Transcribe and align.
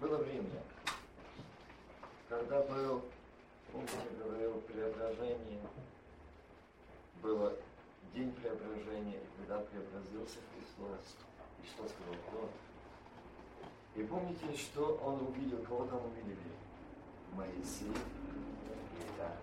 Было 0.00 0.16
время, 0.16 0.62
когда 2.26 2.62
был, 2.62 3.02
помните, 3.70 3.92
говорил, 4.18 4.54
преображение, 4.62 5.60
было 7.22 7.54
день 8.14 8.32
преображения, 8.32 9.20
когда 9.36 9.58
преобразился 9.58 10.38
Христос. 10.54 11.16
И 11.62 11.66
что 11.66 11.86
сказал 11.86 12.14
Бог? 12.32 12.50
И 13.94 14.02
помните, 14.04 14.56
что 14.56 14.96
он 15.04 15.26
увидел, 15.26 15.58
кого 15.64 15.84
там 15.84 16.00
увидели? 16.06 16.38
Моисей 17.34 17.90
и 17.90 19.18
да. 19.18 19.36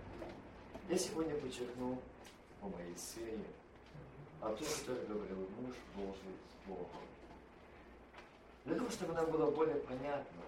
Я 0.90 0.98
сегодня 0.98 1.36
подчеркну 1.36 2.02
о 2.64 2.68
Моисее, 2.68 3.46
о 4.42 4.50
том, 4.50 4.68
что 4.68 4.94
говорил 5.08 5.48
муж 5.62 5.76
Божий 5.96 6.36
с 6.50 6.68
Богом. 6.68 7.17
Для 8.68 8.76
того, 8.76 8.90
чтобы 8.90 9.14
нам 9.14 9.32
было 9.32 9.50
более 9.50 9.76
понятно 9.76 10.42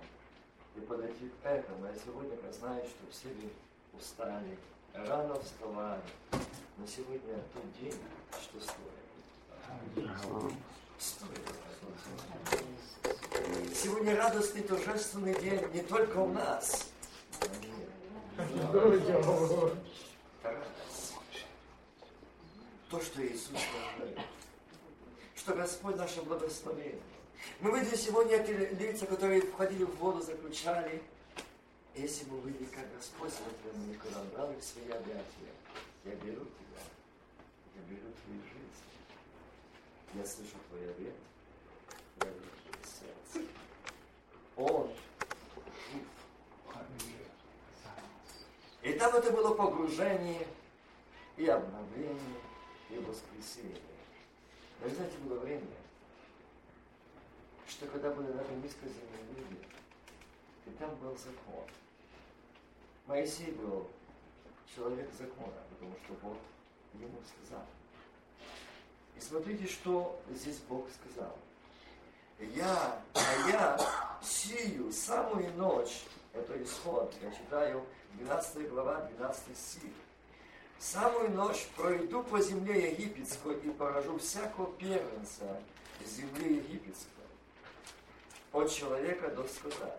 и 0.75 0.81
подойти 0.81 1.31
к 1.41 1.45
этому, 1.45 1.85
я 1.85 1.93
сегодня 2.03 2.35
знаю, 2.51 2.83
что 2.83 3.09
все 3.09 3.29
вы 3.29 3.49
устали, 3.97 4.57
рано 4.93 5.39
вставали, 5.39 6.01
но 6.77 6.85
сегодня 6.85 7.35
тот 7.53 7.63
день, 7.79 7.95
что 8.41 8.59
стоит. 8.59 10.09
Стоит. 10.99 11.39
Сегодня 13.73 14.17
радостный 14.17 14.63
торжественный 14.63 15.39
день 15.39 15.65
не 15.73 15.81
только 15.83 16.17
у 16.17 16.33
нас. 16.33 16.89
То, 22.89 22.99
что 22.99 23.25
Иисус 23.25 23.61
говорит. 23.97 24.19
Что 25.37 25.55
Господь 25.55 25.95
наше 25.95 26.21
благословение. 26.21 26.99
Мы 27.59 27.77
видели 27.77 27.95
сегодня 27.95 28.37
эти 28.37 28.51
лица, 28.81 29.05
которые 29.05 29.41
входили 29.41 29.83
в 29.83 29.95
воду, 29.97 30.21
заключали. 30.21 31.01
Если 31.95 32.23
бы 32.25 32.37
увидели, 32.37 32.65
как 32.65 32.85
Господь 32.95 33.31
смотрел 33.33 33.73
на 33.73 34.21
Он 34.21 34.27
брал 34.29 34.51
их 34.51 34.63
свои 34.63 34.85
объятия, 34.85 35.51
я 36.05 36.15
беру 36.15 36.45
тебя, 36.45 36.81
я 37.75 37.81
беру 37.89 38.11
твою 38.23 38.41
жизнь. 38.43 38.69
Я 40.13 40.25
слышу 40.25 40.55
твой 40.69 40.89
ответ, 40.89 41.15
я 42.21 42.27
беру 42.27 42.49
твое 42.63 42.85
сердце. 42.85 43.49
Он 44.55 44.87
жив. 44.87 46.05
И 48.83 48.93
там 48.93 49.13
это 49.15 49.31
было 49.31 49.53
погружение 49.53 50.47
и 51.35 51.47
обновление, 51.47 52.41
и 52.89 52.97
воскресение. 52.99 53.81
Но 54.81 54.89
знаете, 54.89 55.17
было 55.17 55.39
время, 55.39 55.67
что 57.79 57.87
когда 57.87 58.09
были 58.09 58.27
даже 58.33 58.51
низкоземные 58.61 59.23
люди, 59.37 59.61
и 60.65 60.69
там 60.71 60.93
был 60.95 61.15
закон. 61.15 61.63
Моисей 63.07 63.51
был 63.51 63.87
человек 64.75 65.09
закона, 65.17 65.53
потому 65.69 65.95
что 66.03 66.13
Бог 66.21 66.37
ему 66.95 67.21
сказал. 67.23 67.65
И 69.15 69.21
смотрите, 69.21 69.65
что 69.65 70.21
здесь 70.29 70.57
Бог 70.67 70.87
сказал. 70.89 71.37
Я, 72.39 73.01
а 73.13 73.49
я 73.49 74.19
сию 74.21 74.91
самую 74.91 75.53
ночь, 75.53 76.03
это 76.33 76.61
исход, 76.61 77.15
я 77.21 77.31
читаю 77.31 77.85
12 78.15 78.69
глава, 78.69 79.09
12 79.17 79.57
стих. 79.57 79.93
Самую 80.79 81.31
ночь 81.31 81.69
пройду 81.77 82.23
по 82.23 82.41
земле 82.41 82.91
египетской 82.91 83.57
и 83.59 83.69
поражу 83.69 84.17
всякого 84.17 84.69
первенца 84.73 85.61
земли 86.05 86.57
египетской 86.57 87.18
от 88.51 88.71
человека 88.71 89.29
до 89.29 89.47
скота. 89.47 89.95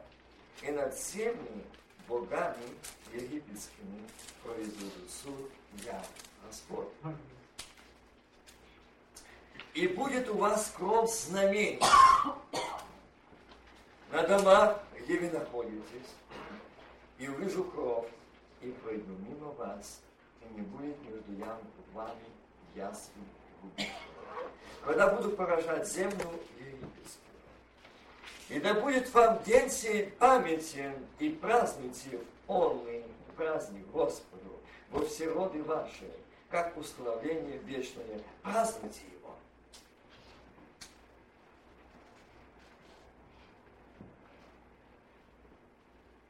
И 0.62 0.70
над 0.70 0.94
всеми 0.94 1.64
богами 2.08 2.66
египетскими 3.12 4.02
произведу 4.42 5.08
суд 5.22 5.50
я, 5.84 6.02
Господь. 6.46 6.88
И 9.74 9.86
будет 9.88 10.28
у 10.28 10.34
вас 10.34 10.72
кровь 10.76 11.10
знамений 11.10 11.80
на 14.10 14.26
домах, 14.26 14.82
где 14.98 15.18
вы 15.18 15.30
находитесь, 15.30 16.10
и 17.18 17.28
увижу 17.28 17.64
кровь, 17.64 18.08
и 18.60 18.72
пройду 18.72 19.12
мимо 19.28 19.52
вас, 19.52 20.00
и 20.42 20.54
не 20.54 20.62
будет 20.62 20.96
между 21.08 21.32
вами 21.92 22.24
ясным 22.74 23.24
Когда 24.84 25.08
буду 25.14 25.30
поражать 25.30 25.88
землю 25.88 26.26
египетскую, 26.58 27.29
и 28.50 28.58
да 28.58 28.74
будет 28.74 29.12
вам 29.14 29.40
день 29.44 29.70
сей 29.70 30.06
памятен, 30.18 30.94
и 31.20 31.30
празднуйте 31.30 32.18
полный 32.46 33.04
праздник 33.36 33.86
Господу 33.92 34.60
во 34.90 35.04
все 35.06 35.28
роды 35.28 35.62
ваши, 35.62 36.10
как 36.50 36.76
установление 36.76 37.58
вечное. 37.58 38.20
Празднуйте 38.42 39.02
его. 39.12 39.34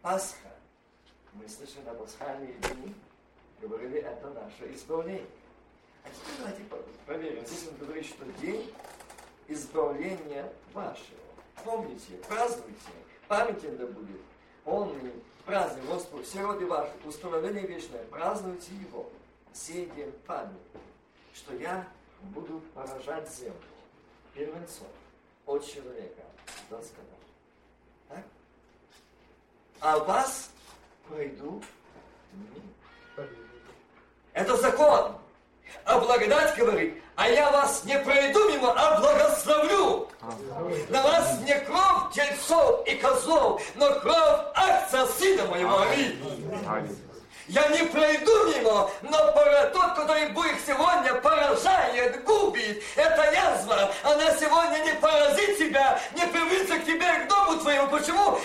Пасха. 0.03 0.37
Мы 1.33 1.49
слышали 1.49 1.85
на 1.85 1.95
пасхальные 1.95 2.53
дни, 2.53 2.95
говорили, 3.63 4.01
это 4.01 4.29
наше 4.31 4.75
избавление. 4.75 5.25
А 6.05 6.09
теперь 6.09 6.37
давайте 6.39 6.93
проверим. 7.07 7.47
Здесь 7.47 7.69
он 7.69 7.77
говорит, 7.79 8.05
что 8.05 8.25
день 8.41 8.75
избавления 9.49 10.53
вашего. 10.75 11.30
Помните, 11.65 12.13
празднуйте, 12.29 12.91
памятен 13.29 13.77
да 13.77 13.87
будет. 13.87 14.21
Полный 14.65 15.13
праздник 15.45 15.85
Господу, 15.87 16.23
все 16.23 16.43
роды 16.43 16.67
ваши, 16.67 16.93
установление 17.05 17.67
вечное, 17.67 18.05
празднуйте 18.05 18.73
его. 18.75 19.11
Сей 19.53 19.91
память, 20.27 20.53
что 21.35 21.55
я 21.55 21.89
буду 22.23 22.61
поражать 22.75 23.29
землю 23.31 23.55
первенцов 24.35 24.87
от 25.47 25.67
человека 25.67 26.23
до 26.69 26.81
скота. 26.83 27.17
Так? 28.09 28.25
А 29.81 29.99
вас 29.99 30.51
пройду 31.09 31.61
Это 34.33 34.57
закон. 34.57 35.17
А 35.85 35.99
благодать 35.99 36.57
говорит, 36.57 37.03
а 37.21 37.29
я 37.29 37.51
вас 37.51 37.85
не 37.85 37.99
пройду 37.99 38.49
мимо, 38.49 38.73
а 38.75 38.99
благословлю. 38.99 40.09
На 40.89 41.03
вас 41.03 41.39
не 41.41 41.55
кровь 41.61 42.15
тельцов 42.15 42.87
и 42.87 42.95
козлов, 42.95 43.61
но 43.75 43.93
кровь 44.01 44.41
акция 44.55 45.05
Сына 45.05 45.45
Моего. 45.45 45.83
Аминь. 45.83 46.19
Я 47.47 47.67
не 47.69 47.83
пройду 47.89 48.47
мимо, 48.55 48.89
но 49.03 49.19
тот, 49.73 49.95
который 49.97 50.29
будет 50.29 50.65
сегодня 50.65 51.15
поражает, 51.15 52.25
губит. 52.25 52.83
Это 52.97 53.33
язва. 53.33 53.93
Она 54.05 54.33
сегодня 54.37 54.79
не 54.85 54.93
поразит 54.95 55.59
тебя, 55.59 56.01
не 56.15 56.27
привится 56.27 56.79
к 56.79 56.87
тебе, 56.87 57.13
к 57.25 57.29
дому 57.29 57.59
твоему. 57.59 57.89
Почему? 57.89 58.39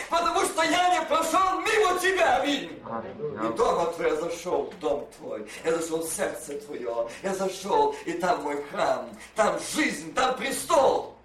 Аминь. 3.00 3.35
И 3.35 3.57
дома 3.57 3.91
твой 3.94 4.09
я 4.09 4.16
зашел 4.16 4.63
в 4.63 4.79
дом 4.79 5.07
твой. 5.17 5.50
Я 5.63 5.78
зашел 5.78 6.01
в 6.01 6.09
сердце 6.09 6.59
твое. 6.59 7.09
Я 7.23 7.33
зашел, 7.35 7.95
и 8.06 8.13
там 8.13 8.44
мой 8.44 8.61
храм. 8.63 9.09
Там 9.35 9.59
жизнь, 9.59 10.13
там 10.13 10.35
престол. 10.38 11.16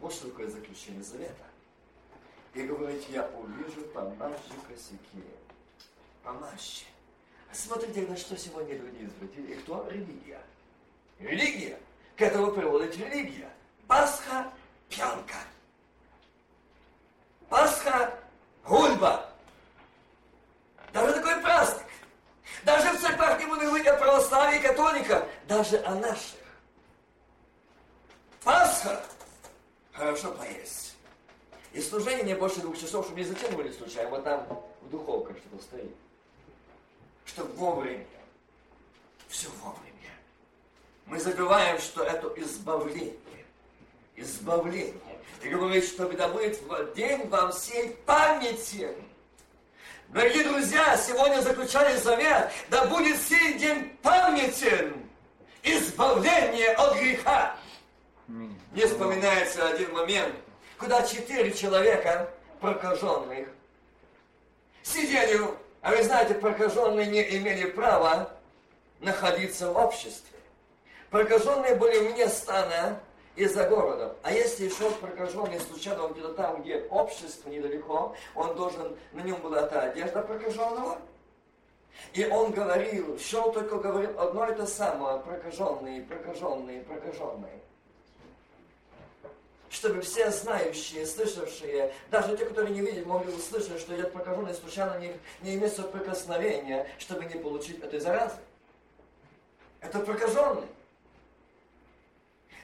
Вот 0.00 0.12
что 0.12 0.28
такое 0.28 0.48
заключение 0.48 1.02
завета. 1.02 1.44
И 2.52 2.62
говорит, 2.62 3.02
я 3.08 3.28
увижу 3.38 3.82
по 3.94 4.02
нашей 4.02 4.58
косяки 4.68 5.24
помаще. 6.22 6.84
Смотрите, 7.52 8.02
на 8.02 8.16
что 8.16 8.36
сегодня 8.36 8.76
люди 8.76 9.04
извратили. 9.04 9.52
И 9.52 9.56
кто? 9.56 9.86
Религия. 9.88 10.40
Религия. 11.20 11.78
К 12.16 12.22
этому 12.22 12.52
приводит 12.52 12.96
религия. 12.96 13.50
Пасха– 13.86 14.50
пьянка. 14.88 15.36
Пасха– 17.48 18.18
гульба. 18.66 19.33
Даже 20.94 21.12
такой 21.12 21.36
праздник. 21.42 21.86
Даже 22.64 22.96
в 22.96 23.00
церквах 23.00 23.38
не 23.38 23.46
будем 23.46 23.66
говорить 23.66 23.86
о 23.86 23.96
православии 23.96 24.60
католиков, 24.60 25.28
даже 25.46 25.76
о 25.84 25.94
наших. 25.96 26.38
Пасха– 28.42 29.04
хорошо 29.92 30.30
поесть. 30.32 30.96
И 31.72 31.82
служение 31.82 32.24
не 32.24 32.34
больше 32.34 32.60
двух 32.60 32.78
часов, 32.78 33.04
чтобы 33.04 33.20
не 33.20 33.26
затянули 33.26 33.70
случайно. 33.72 34.10
Вот 34.10 34.24
там 34.24 34.46
в 34.80 34.90
духовках 34.90 35.36
что-то 35.36 35.62
стоит 35.62 35.90
что 37.26 37.44
вовремя. 37.56 38.06
Все 39.28 39.48
вовремя. 39.62 40.12
Мы 41.06 41.18
забываем, 41.18 41.78
что 41.80 42.04
это 42.04 42.32
избавление. 42.40 43.16
Избавление. 44.16 44.94
И 45.42 45.48
говорит, 45.48 45.84
что 45.84 46.06
будет 46.06 46.62
в 46.62 46.94
день 46.94 47.28
вам 47.28 47.50
всей 47.52 47.90
памяти. 48.06 48.94
Дорогие 50.14 50.44
друзья, 50.44 50.96
сегодня 50.96 51.40
заключали 51.40 51.96
завет, 51.96 52.48
да 52.70 52.84
будет 52.84 53.20
сей 53.20 53.54
день 53.54 53.98
памятен. 54.00 54.94
Избавление 55.64 56.70
от 56.70 56.96
греха. 56.98 57.56
Не 58.28 58.86
вспоминается 58.86 59.66
один 59.66 59.92
момент, 59.92 60.32
куда 60.78 61.02
четыре 61.02 61.52
человека 61.52 62.30
прокаженных 62.60 63.48
сидели, 64.84 65.40
а 65.80 65.90
вы 65.90 66.04
знаете, 66.04 66.34
прокаженные 66.34 67.06
не 67.06 67.36
имели 67.36 67.68
права 67.68 68.30
находиться 69.00 69.72
в 69.72 69.76
обществе. 69.76 70.38
Прокаженные 71.10 71.74
были 71.74 71.98
вне 71.98 72.28
стана 72.28 73.00
и 73.36 73.46
за 73.46 73.68
городом. 73.68 74.12
А 74.22 74.32
если 74.32 74.68
шел 74.68 74.90
прокаженный 74.92 75.60
случайно 75.60 76.08
где-то 76.08 76.34
там, 76.34 76.62
где 76.62 76.78
общество 76.90 77.50
недалеко, 77.50 78.14
он 78.34 78.54
должен, 78.54 78.96
на 79.12 79.20
нем 79.20 79.40
была 79.40 79.62
эта 79.62 79.82
одежда 79.82 80.22
прокаженного, 80.22 80.98
и 82.12 82.24
он 82.26 82.52
говорил, 82.52 83.18
шел 83.18 83.52
только 83.52 83.78
говорил 83.78 84.18
одно 84.18 84.46
и 84.48 84.54
то 84.54 84.66
самое, 84.66 85.18
прокаженные, 85.20 86.02
прокаженные, 86.02 86.82
прокаженные 86.82 87.60
чтобы 89.74 90.00
все 90.02 90.30
знающие, 90.30 91.04
слышавшие, 91.04 91.92
даже 92.10 92.36
те, 92.36 92.44
которые 92.46 92.72
не 92.72 92.80
видят, 92.80 93.06
могли 93.06 93.32
услышать, 93.32 93.80
что 93.80 93.94
идет 93.94 94.12
прокаженный 94.12 94.54
случайно 94.54 94.98
не, 94.98 95.12
не 95.42 95.56
имеет 95.56 95.74
соприкосновения, 95.74 96.86
чтобы 96.98 97.24
не 97.24 97.34
получить 97.34 97.80
этой 97.80 97.98
заразы. 97.98 98.36
Это 99.80 99.98
прокаженный. 99.98 100.68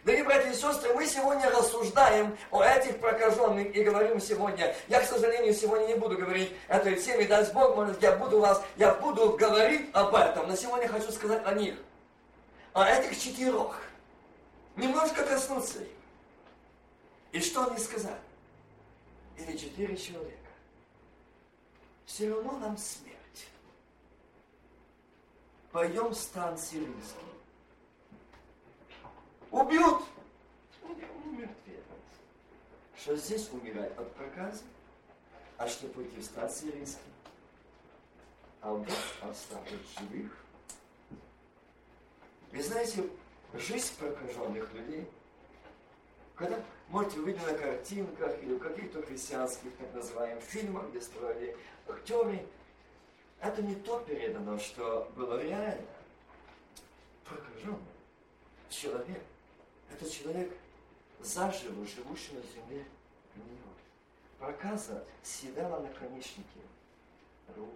Дорогие 0.03 0.25
братья 0.25 0.51
и 0.51 0.55
сестры, 0.55 0.95
мы 0.95 1.07
сегодня 1.07 1.51
рассуждаем 1.51 2.35
о 2.51 2.65
этих 2.65 2.99
прокаженных 3.01 3.77
и 3.77 3.85
говорим 3.85 4.19
сегодня. 4.19 4.75
Я, 4.89 5.03
к 5.03 5.05
сожалению, 5.05 5.53
сегодня 5.53 5.89
не 5.89 5.95
буду 5.95 6.17
говорить 6.17 6.51
этой 6.69 6.97
теме, 6.97 7.27
даст 7.27 7.53
Бог, 7.53 7.77
может, 7.77 8.03
я 8.03 8.17
буду 8.17 8.41
вас, 8.41 8.63
я 8.77 8.95
буду 8.95 9.37
говорить 9.37 9.91
об 9.93 10.15
этом, 10.15 10.49
но 10.49 10.57
сегодня 10.57 10.89
хочу 10.89 11.13
сказать 11.13 11.43
о 11.45 11.53
них. 11.53 11.75
О 12.73 12.87
этих 12.87 13.19
четырех. 13.21 13.83
Немножко 14.77 15.23
коснуться 15.23 15.83
их. 15.83 15.89
И 17.33 17.41
что 17.41 17.67
они 17.67 17.79
сказали? 17.79 18.17
Или 19.37 19.55
четыре 19.55 19.99
человека. 19.99 20.37
Все 22.07 22.31
равно 22.31 22.53
нам 22.53 22.79
смерть. 22.79 23.17
Пойдем 25.71 26.09
в 26.09 26.15
стан 26.15 26.57
сирийский. 26.57 27.30
Убьют. 29.51 30.03
Умертвят. 31.25 31.85
Что 32.97 33.17
здесь 33.17 33.49
умирать 33.53 33.97
от 33.97 34.15
проказа, 34.15 34.63
а 35.57 35.69
что 35.69 35.89
стан 36.23 36.51
сирийский. 36.51 37.01
А 38.61 38.75
Бог 38.75 38.89
оставит 39.23 39.81
живых. 39.99 40.37
Вы 42.53 42.63
знаете, 42.63 43.09
жизнь 43.55 43.95
прокаженных 43.99 44.73
людей– 44.75 45.09
когда 46.41 46.59
можете 46.89 47.21
увидеть 47.21 47.47
на 47.47 47.53
картинках 47.53 48.43
или 48.43 48.55
в 48.55 48.61
каких-то 48.61 49.03
христианских, 49.03 49.77
так 49.77 49.93
называемых, 49.93 50.43
фильмах, 50.43 50.89
где 50.89 50.99
строили 51.03 51.55
актеры, 51.87 52.47
это 53.41 53.61
не 53.61 53.75
то 53.75 54.01
передано, 54.01 54.59
что 54.59 55.13
было 55.17 55.39
реально. 55.43 55.87
Прокаженный 57.27 57.79
человек. 58.71 59.23
Это 59.93 60.11
человек 60.11 60.57
заживо 61.21 61.87
живущий 61.87 62.33
на 62.33 62.43
земле 62.43 62.87
гниет. 63.35 63.61
Проказа 64.39 65.05
съедала 65.23 65.81
наконечники 65.81 66.61
рук, 67.57 67.75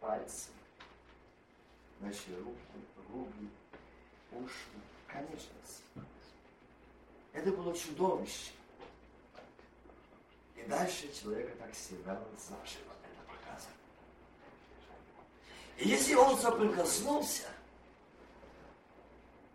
пальцев, 0.00 0.50
наши 2.00 2.36
руки, 2.40 2.58
руки, 3.10 3.48
уши, 4.32 4.68
конечности. 5.06 5.82
Это 7.32 7.50
было 7.52 7.76
чудовище. 7.76 8.52
И 10.56 10.62
дальше 10.62 11.12
человека 11.12 11.52
так 11.58 11.72
всегда 11.72 12.20
заживо. 12.38 12.92
Это 13.02 13.22
показано. 13.26 13.74
И 15.78 15.88
если 15.88 16.14
он 16.14 16.38
соприкоснулся, 16.38 17.48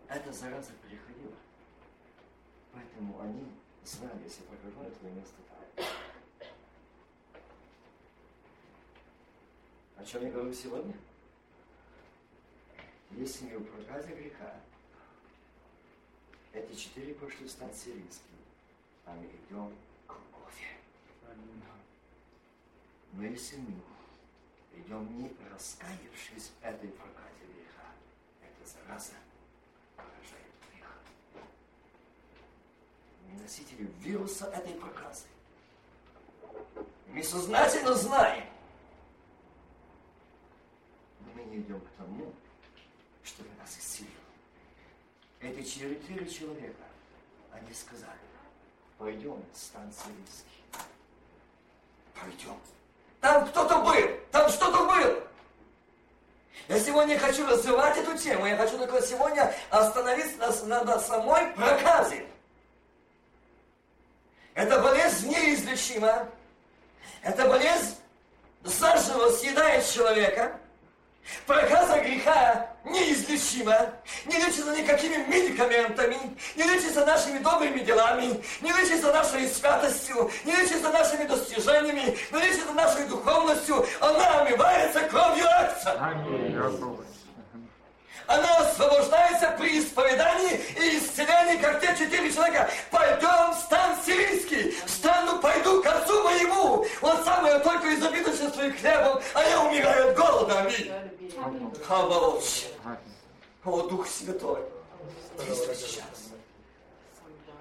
эта 0.07 0.33
зараза 0.33 0.71
переходила. 0.83 1.08
Поэтому 2.99 3.21
они 3.21 3.45
знали, 3.85 4.23
если 4.25 4.43
прохожу, 4.43 4.81
это 4.81 5.05
место 5.05 5.35
там. 5.47 5.85
О 9.95 10.03
чем 10.03 10.23
я 10.25 10.31
говорю 10.31 10.53
сегодня? 10.53 10.93
Если 13.11 13.45
не 13.45 13.55
в 13.55 13.63
проказе 13.63 14.13
греха, 14.15 14.53
эти 16.51 16.75
четыре 16.75 17.13
пошли 17.15 17.47
стать 17.47 17.73
сирийскими, 17.73 18.43
а 19.05 19.13
мы 19.13 19.27
идем 19.27 19.73
к 20.05 20.15
любови. 20.15 20.67
Но 23.13 23.23
если 23.23 23.57
мы 23.57 23.81
идем 24.73 25.17
не 25.17 25.31
раскаявшись 25.49 26.51
этой 26.61 26.89
проказе 26.89 27.45
греха, 27.47 27.93
это 28.41 28.69
зараза 28.69 29.15
поражает 29.95 30.48
носители 33.41 33.91
вируса 33.99 34.45
этой 34.45 34.73
проказы. 34.73 35.25
Мы 37.07 37.23
сознательно 37.23 37.93
знаем, 37.95 38.45
но 41.21 41.31
мы 41.35 41.43
не 41.49 41.57
идем 41.57 41.81
к 41.81 41.89
тому, 41.97 42.31
чтобы 43.23 43.49
нас 43.59 43.77
исцелил. 43.77 44.09
Эти 45.41 45.63
четыре 45.63 46.29
человека, 46.29 46.83
они 47.51 47.73
сказали, 47.73 48.19
пойдем 48.97 49.43
в 49.53 49.57
станцию 49.57 50.13
риски. 50.25 50.85
Пойдем. 52.13 52.59
Там 53.21 53.47
кто-то 53.47 53.81
был, 53.81 54.19
там 54.31 54.49
что-то 54.49 54.85
было. 54.85 55.29
Я 56.67 56.79
сегодня 56.79 57.17
хочу 57.17 57.47
развивать 57.47 57.97
эту 57.97 58.15
тему. 58.15 58.45
Я 58.45 58.55
хочу 58.55 58.77
только 58.77 59.01
сегодня 59.01 59.51
остановиться 59.71 60.65
на, 60.67 60.83
на 60.83 60.99
самой 60.99 61.47
проказе. 61.53 62.28
Эта 64.59 64.77
болезнь 64.79 65.29
неизлечима. 65.29 66.27
Эта 67.23 67.47
болезнь 67.47 67.95
заживо 68.61 69.29
съедает 69.29 69.89
человека. 69.89 70.51
Проказа 71.45 72.01
греха 72.01 72.69
неизлечима, 72.83 73.93
не 74.25 74.35
лечится 74.35 74.75
никакими 74.75 75.23
медикаментами, 75.27 76.17
не 76.57 76.63
лечится 76.63 77.05
нашими 77.05 77.37
добрыми 77.37 77.79
делами, 77.79 78.43
не 78.59 78.71
лечится 78.73 79.13
нашей 79.13 79.47
святостью, 79.47 80.29
не 80.43 80.51
лечится 80.53 80.89
нашими 80.89 81.23
достижениями, 81.23 82.17
но 82.31 82.39
лечится 82.39 82.73
нашей 82.73 83.05
духовностью. 83.05 83.85
Она 84.01 84.41
омывается 84.41 84.99
кровью 85.07 85.45
акция. 85.47 85.93
Аминь. 86.01 86.57
Она 88.29 88.57
освобождается 88.57 89.55
при 89.57 89.79
исповедании 89.79 90.61
и 90.77 90.99
исцелении, 90.99 91.59
как 91.59 91.81
те 91.81 91.87
четыре 91.97 92.31
человека. 92.31 92.69
Пойдем 92.91 93.55
в 93.55 93.59
стан 93.59 93.97
сирийский, 94.05 94.77
встану, 94.85 95.41
пойду 95.41 95.81
к 95.81 95.87
отцу 95.87 96.23
моему. 96.23 96.85
Он 97.01 97.23
сам 97.23 97.47
я 97.47 97.57
только 97.57 97.91
изобидочен 97.95 98.53
своим 98.53 98.77
хлебом, 98.77 99.19
а 99.33 99.43
я 99.43 99.61
умираю 99.63 100.11
от 100.11 100.15
голода. 100.15 100.59
Аминь. 100.59 100.91
Хаваоч. 101.83 102.65
О, 103.65 103.81
Дух 103.87 104.07
Святой. 104.07 104.61
Действуй 105.47 105.75
сейчас. 105.75 106.29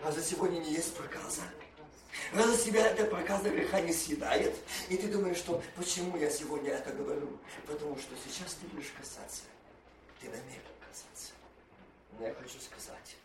Разве 0.04 0.22
сегодня 0.22 0.58
не 0.58 0.72
есть 0.72 0.94
проказа? 0.94 1.40
Разве 2.34 2.58
себя 2.58 2.88
эта 2.88 3.04
проказа 3.04 3.48
греха 3.48 3.80
не 3.80 3.94
съедает? 3.94 4.54
И 4.90 4.98
ты 4.98 5.08
думаешь, 5.08 5.38
что 5.38 5.62
почему 5.76 6.18
я 6.18 6.28
сегодня 6.28 6.72
это 6.72 6.92
говорю? 6.92 7.38
Потому 7.66 7.96
что 7.96 8.14
сейчас 8.26 8.52
ты 8.52 8.66
будешь 8.66 8.92
касаться 8.98 9.44
ты 10.20 10.28
намерен 10.28 10.62
казаться. 10.80 11.32
Но 12.12 12.26
я 12.26 12.34
хочу 12.34 12.60
сказать, 12.60 13.16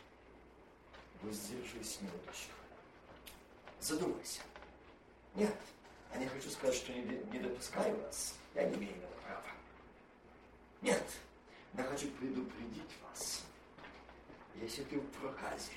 воздержись 1.21 1.99
минуточку. 2.01 2.53
Задумайся. 3.79 4.41
Нет, 5.35 5.55
я 6.13 6.19
не 6.19 6.27
хочу 6.27 6.49
сказать, 6.49 6.75
что 6.75 6.93
не, 6.93 7.01
не 7.01 7.39
допускаю 7.39 7.99
вас. 8.01 8.35
Я 8.53 8.65
не 8.65 8.75
имею 8.75 8.95
этого 8.95 9.13
права. 9.21 9.49
Нет, 10.81 11.03
я 11.73 11.83
хочу 11.83 12.09
предупредить 12.11 12.91
вас. 13.03 13.43
Если 14.55 14.83
ты 14.83 14.99
в 14.99 15.07
проказе, 15.19 15.71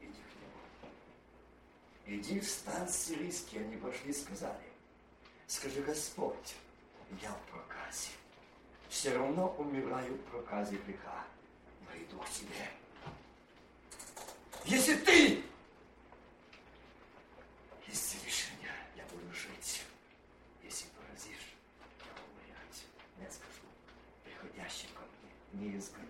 иди 0.00 0.12
к 0.12 0.34
нему. 0.40 2.20
Иди 2.20 2.40
в 2.40 2.48
стан 2.48 2.88
сирийский, 2.88 3.58
они 3.58 3.76
пошли 3.76 4.10
и 4.10 4.14
сказали. 4.14 4.70
Скажи, 5.48 5.82
Господь, 5.82 6.54
я 7.20 7.32
в 7.32 7.50
проказе 7.50 8.10
все 8.90 9.16
равно 9.16 9.54
умираю 9.56 10.14
в 10.14 10.30
проказе 10.30 10.76
греха. 10.84 11.24
Но 11.86 11.96
иду 11.96 12.18
к 12.18 12.28
тебе. 12.28 12.68
Если 14.64 14.96
ты 14.96 15.42
исцелишь 17.88 18.50
меня, 18.58 18.72
я 18.96 19.04
буду 19.04 19.32
жить. 19.32 19.82
Если 20.62 20.86
поразишь, 20.88 21.54
я 21.80 21.86
буду 22.12 22.20
умереть. 22.34 22.84
Я 23.18 23.30
скажу, 23.30 23.62
приходящий 24.24 24.88
ко 24.88 25.02
мне, 25.54 25.70
не 25.70 25.78
изгоню 25.78 26.06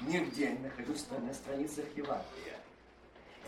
Нигде 0.00 0.52
не 0.52 0.58
нахожусь 0.58 1.06
на 1.10 1.34
страницах 1.34 1.84
Евангелия. 1.96 2.60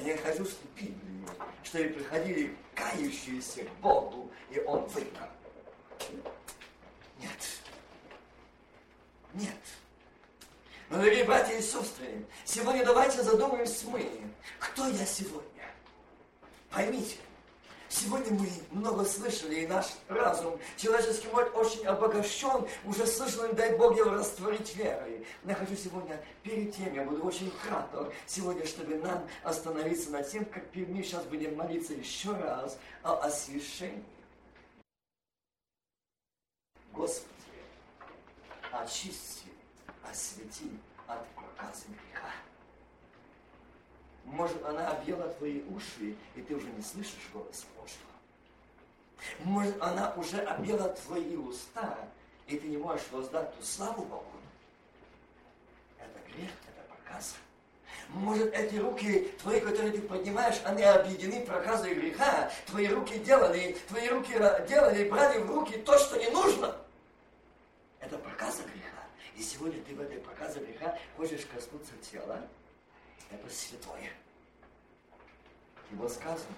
Я 0.01 0.17
нахожусь 0.17 0.55
в 0.55 0.75
Библии, 0.75 1.27
чтобы 1.63 1.89
приходили 1.89 2.57
кающиеся 2.75 3.65
к 3.65 3.71
Богу, 3.81 4.31
и 4.51 4.61
Он 4.61 4.85
выбрал. 4.87 5.29
Нет. 7.21 7.31
Нет. 9.37 9.55
Но, 10.88 10.97
дорогие 10.97 11.25
братья 11.25 11.55
и 11.57 11.61
сестры, 11.61 12.25
сегодня 12.45 12.85
давайте 12.85 13.23
задумаемся 13.23 13.87
мы, 13.88 14.09
кто 14.59 14.88
я 14.88 15.05
сегодня. 15.05 15.43
Поймите, 16.71 17.16
Сегодня 17.88 18.33
мы 18.33 18.49
много 18.73 19.05
слышали, 19.05 19.61
и 19.61 19.66
наш 19.66 19.87
разум, 20.09 20.59
человеческий 20.76 21.28
мой 21.28 21.45
очень 21.50 21.87
обогащен, 21.87 22.66
уже 22.85 23.07
слышали, 23.07 23.55
дай 23.55 23.76
Бог 23.76 23.97
его 23.97 24.11
растворить 24.11 24.75
верой. 24.75 25.25
Но 25.45 25.50
я 25.50 25.57
хочу 25.57 25.76
сегодня, 25.76 26.21
перед 26.43 26.75
тем, 26.75 26.93
я 26.95 27.05
буду 27.05 27.25
очень 27.25 27.50
краток, 27.62 28.12
сегодня, 28.26 28.66
чтобы 28.66 28.97
нам 28.97 29.26
остановиться 29.45 30.11
над 30.11 30.28
тем, 30.28 30.45
как 30.47 30.64
мы 30.75 31.02
сейчас 31.02 31.25
будем 31.26 31.57
молиться 31.57 31.95
еще 31.95 32.33
раз 32.33 32.76
о 33.05 33.14
освящении. 33.21 34.05
Господи, 36.93 37.36
очисти, 38.80 39.49
освети 40.09 40.71
от 41.06 41.26
проказа 41.35 41.85
греха. 41.88 42.30
Может, 44.25 44.64
она 44.64 44.90
объела 44.90 45.28
твои 45.35 45.62
уши, 45.71 46.16
и 46.35 46.42
ты 46.42 46.54
уже 46.54 46.66
не 46.68 46.83
слышишь 46.83 47.28
голос 47.33 47.64
Божьего. 47.76 48.06
Может, 49.45 49.80
она 49.80 50.12
уже 50.16 50.40
объела 50.40 50.88
твои 50.88 51.37
уста, 51.37 51.97
и 52.47 52.59
ты 52.59 52.66
не 52.68 52.76
можешь 52.76 53.06
воздать 53.11 53.56
ту 53.56 53.62
славу 53.64 54.04
Богу. 54.04 54.25
Это 55.99 56.18
грех, 56.33 56.50
это 56.68 56.95
проказ. 56.95 57.37
Может, 58.09 58.52
эти 58.52 58.76
руки 58.76 59.33
твои, 59.42 59.61
которые 59.61 59.92
ты 59.92 60.00
поднимаешь, 60.02 60.61
они 60.64 60.83
объединены 60.83 61.45
проказой 61.45 61.95
греха. 61.95 62.50
Твои 62.66 62.88
руки 62.88 63.18
делали, 63.18 63.76
твои 63.88 64.09
руки 64.09 64.33
делали, 64.33 65.09
брали 65.09 65.38
в 65.40 65.50
руки 65.50 65.78
то, 65.78 65.99
что 65.99 66.16
не 66.18 66.28
нужно. 66.28 66.76
Это 68.07 68.19
проказа 68.19 68.63
греха. 68.63 69.05
И 69.35 69.43
сегодня 69.43 69.83
ты 69.83 69.93
в 69.93 70.01
этой 70.01 70.19
проказе 70.21 70.61
греха 70.61 70.97
хочешь 71.17 71.45
коснуться 71.47 71.93
тела, 72.09 72.49
это 73.33 73.51
святое. 73.51 74.13
Его 75.91 76.09
сказано, 76.09 76.55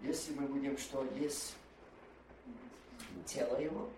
если 0.00 0.32
мы 0.32 0.46
будем 0.46 0.78
что 0.78 1.04
есть 1.16 1.54
тело 3.26 3.60
его, 3.60 3.90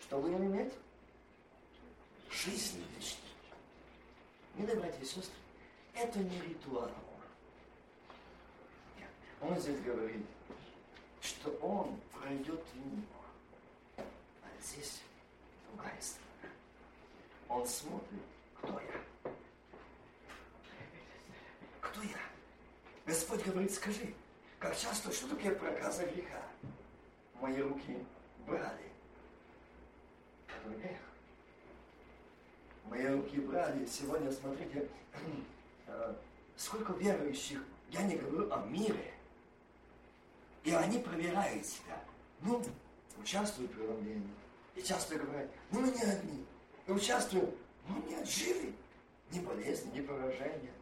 что 0.00 0.18
будем 0.18 0.46
иметь? 0.46 0.72
Жизнь 2.30 2.82
вечную. 2.96 3.34
Милые 4.54 4.76
братья 4.76 5.02
и 5.02 5.04
сестры, 5.04 5.36
это 5.92 6.18
не 6.20 6.40
ритуал. 6.40 6.90
Он 9.42 9.60
здесь 9.60 9.78
говорит, 9.82 10.24
что 11.20 11.50
он 11.60 12.00
пройдет 12.14 12.64
мимо. 12.74 13.15
Здесь 14.66 15.00
сторона. 16.00 16.54
Он 17.48 17.66
смотрит, 17.66 18.22
кто 18.56 18.80
я. 18.80 19.32
Кто 21.80 22.02
я? 22.02 22.18
Господь 23.06 23.44
говорит, 23.44 23.72
скажи, 23.72 24.12
как 24.58 24.76
часто, 24.76 25.12
что 25.12 25.28
такое 25.28 25.54
проказа 25.54 26.04
греха? 26.06 26.42
Мои 27.40 27.60
руки 27.62 28.04
брали. 28.46 28.90
Это. 30.48 30.98
Мои 32.86 33.06
руки 33.06 33.38
брали. 33.38 33.86
Сегодня, 33.86 34.32
смотрите, 34.32 34.88
э, 35.86 36.14
сколько 36.56 36.92
верующих, 36.94 37.62
я 37.90 38.02
не 38.02 38.16
говорю 38.16 38.52
о 38.52 38.64
мире, 38.66 39.14
и 40.64 40.72
они 40.72 40.98
проверяют 40.98 41.64
себя. 41.64 42.02
Ну, 42.40 42.60
участвуют 43.20 43.70
в 43.70 43.74
преломлении. 43.74 44.34
И 44.76 44.82
часто 44.82 45.16
говорят, 45.16 45.48
ну 45.72 45.80
мы 45.80 45.90
не 45.90 46.02
одни. 46.02 46.46
И 46.86 46.92
участвуют, 46.92 47.56
ну 47.88 48.02
нет, 48.08 48.28
живы. 48.28 48.72
Ни 49.32 49.40
болезни, 49.40 49.90
ни 49.98 50.02
поражения, 50.02 50.72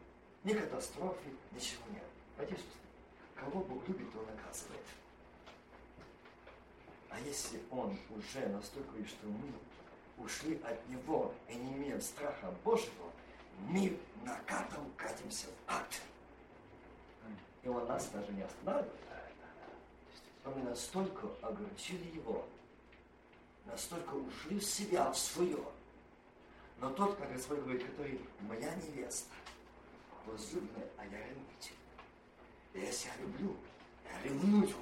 ни 0.43 0.53
катастрофы, 0.53 1.29
ничего 1.51 1.81
нет. 1.91 2.03
Братья 2.37 2.57
кого 3.33 3.61
Бог 3.61 3.87
любит, 3.87 4.07
Он 4.15 4.25
наказывает. 4.25 4.85
А 7.09 7.19
если 7.21 7.59
Он 7.71 7.97
уже 8.09 8.47
настолько, 8.49 8.91
что 9.07 9.27
мы 9.27 10.23
ушли 10.23 10.61
от 10.63 10.87
Него 10.89 11.33
и 11.49 11.55
не 11.55 11.73
имеем 11.73 12.01
страха 12.01 12.53
Божьего, 12.63 13.11
мы 13.67 13.97
накатом 14.23 14.91
катимся 14.97 15.47
в 15.47 15.71
ад. 15.71 15.87
И 17.63 17.67
Он 17.67 17.87
нас 17.87 18.07
даже 18.09 18.31
не 18.33 18.43
останавливает. 18.43 18.91
Но 20.43 20.51
мы 20.51 20.63
настолько 20.63 21.27
огорчили 21.41 22.15
Его, 22.15 22.45
настолько 23.65 24.13
ушли 24.13 24.59
в 24.59 24.63
себя, 24.63 25.11
в 25.11 25.17
свое. 25.17 25.63
Но 26.79 26.89
тот, 26.91 27.15
как 27.15 27.31
Господь 27.33 27.59
говорит, 27.59 27.85
который 27.85 28.19
моя 28.41 28.73
невеста, 28.75 29.29
возлюбленная, 30.25 30.89
а 30.97 31.05
я 31.05 31.19
ревнитель. 31.19 31.75
Если 32.73 33.07
я 33.07 33.15
люблю, 33.21 33.55
я 34.05 34.29
ревную. 34.29 34.75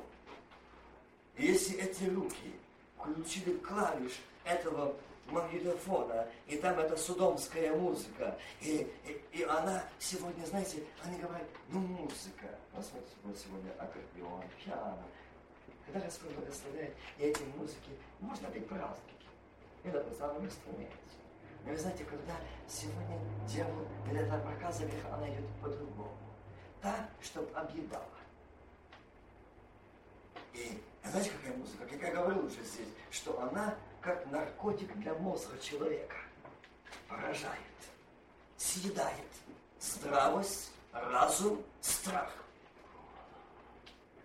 И 1.38 1.46
если 1.46 1.78
эти 1.80 2.06
руки 2.06 2.54
включили 2.98 3.58
клавиш 3.58 4.22
этого 4.44 4.96
магнитофона, 5.28 6.28
и 6.48 6.58
там 6.58 6.80
эта 6.80 6.98
судомская 6.98 7.74
музыка, 7.76 8.38
и, 8.62 8.88
и, 9.06 9.38
и 9.40 9.44
она 9.44 9.84
сегодня, 10.00 10.46
знаете, 10.46 10.84
они 11.04 11.18
говорят, 11.20 11.48
ну 11.70 11.80
музыка, 11.80 12.48
посмотрите, 12.74 13.16
вот 13.24 13.38
сегодня 13.38 13.72
аккордеон, 13.80 14.44
пиано. 14.64 15.04
Когда 15.86 16.00
Господь 16.00 16.32
благословляет, 16.32 16.96
эти 17.20 17.44
музыки, 17.58 17.92
можно 18.20 18.50
быть 18.50 18.68
праздники, 18.68 19.28
это 19.84 20.04
на 20.04 20.16
самом 20.16 20.46
инструменте. 20.46 20.94
Но 21.66 21.72
вы 21.72 21.78
знаете, 21.78 22.04
когда 22.06 22.36
сегодня 22.68 23.20
делают, 23.48 23.90
или 24.10 24.20
эта 24.20 24.38
проказа 24.40 24.84
она 25.12 25.30
идет 25.30 25.46
по-другому 25.62 26.18
так, 26.82 27.10
чтобы 27.22 27.50
объедала. 27.56 28.04
И 30.54 30.84
знаете, 31.06 31.32
какая 31.32 31.56
музыка? 31.58 31.86
Как 31.86 32.02
я 32.02 32.12
говорил 32.12 32.46
уже 32.46 32.64
здесь, 32.64 32.90
что 33.12 33.42
она 33.42 33.76
как 34.02 34.30
наркотик 34.30 34.94
для 34.98 35.14
мозга 35.16 35.58
человека. 35.60 36.18
Поражает, 37.08 37.58
съедает 38.58 39.32
здравость, 39.80 40.72
разум, 40.92 41.64
страх. 41.82 42.34
Да. 44.16 44.24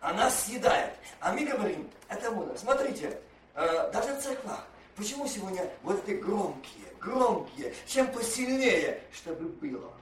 Она 0.00 0.30
съедает. 0.30 0.94
А 1.20 1.32
мы 1.32 1.44
говорим, 1.44 1.90
это 2.08 2.30
мудро. 2.30 2.56
Смотрите, 2.56 3.20
э, 3.54 3.90
даже 3.92 4.14
в 4.14 4.22
церквах. 4.22 4.64
Почему 4.94 5.26
сегодня 5.26 5.70
вот 5.82 6.02
эти 6.06 6.16
громкие, 6.16 6.86
громкие, 7.00 7.74
чем 7.86 8.10
посильнее, 8.12 9.02
чтобы 9.12 9.48
было? 9.48 9.92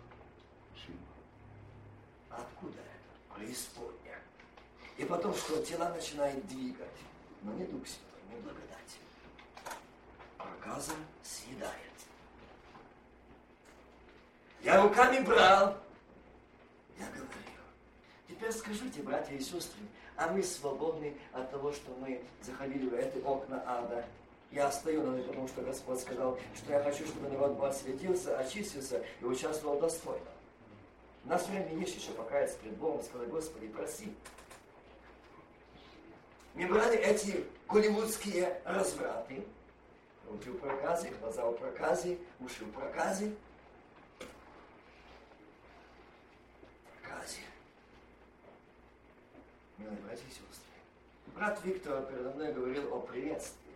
Откуда 2.31 2.79
это? 2.79 3.39
Преисподня. 3.39 4.19
И 4.97 5.05
потом 5.05 5.35
что? 5.35 5.63
Тела 5.65 5.89
начинает 5.91 6.47
двигать. 6.47 6.87
Но 7.43 7.53
не 7.55 7.65
Дух 7.65 7.87
Святой, 7.87 8.23
не 8.31 8.41
благодать. 8.41 8.99
Проказом 10.37 10.97
съедает. 11.23 11.73
Я 14.63 14.83
руками 14.83 15.21
брал. 15.21 15.77
Я 16.99 17.07
говорил. 17.07 17.46
Теперь 18.29 18.53
скажите, 18.53 19.03
братья 19.03 19.35
и 19.35 19.41
сестры, 19.41 19.81
а 20.17 20.29
мы 20.29 20.43
свободны 20.43 21.15
от 21.33 21.51
того, 21.51 21.73
что 21.73 21.93
мы 22.01 22.21
заходили 22.43 22.89
в 22.89 22.95
эти 22.95 23.19
окна 23.19 23.63
ада. 23.67 24.05
Я 24.51 24.71
стою 24.71 25.03
на 25.03 25.17
это, 25.17 25.29
потому 25.29 25.49
что 25.49 25.63
Господь 25.63 26.01
сказал, 26.01 26.39
что 26.55 26.73
я 26.73 26.83
хочу, 26.83 27.07
чтобы 27.07 27.29
народ 27.29 27.61
осветился, 27.63 28.39
очистился 28.39 29.05
и 29.21 29.25
участвовал 29.25 29.79
достойно. 29.79 30.27
У 31.25 31.29
нас 31.29 31.47
время 31.49 31.75
есть 31.75 31.97
еще 31.97 32.13
покаяться 32.13 32.57
перед 32.59 32.77
Богом, 32.77 33.03
сказать, 33.03 33.29
Господи, 33.29 33.69
прости. 33.69 34.13
Мы 36.55 36.67
брали 36.69 36.97
эти 36.97 37.45
голливудские 37.69 38.61
развраты, 38.65 39.45
руки 40.31 40.49
в 40.49 40.59
проказе, 40.59 41.13
глаза 41.21 41.45
в 41.45 41.55
проказе, 41.55 42.19
уши 42.41 42.65
в. 42.65 42.71
Проказе. 42.71 43.35
Милые 49.79 49.99
братья 49.99 50.25
и 50.27 50.31
сестры, 50.31 50.73
брат 51.35 51.61
Виктор 51.63 52.03
передо 52.07 52.31
мной 52.31 52.53
говорил 52.53 52.95
о 52.95 53.01
приветствии. 53.01 53.67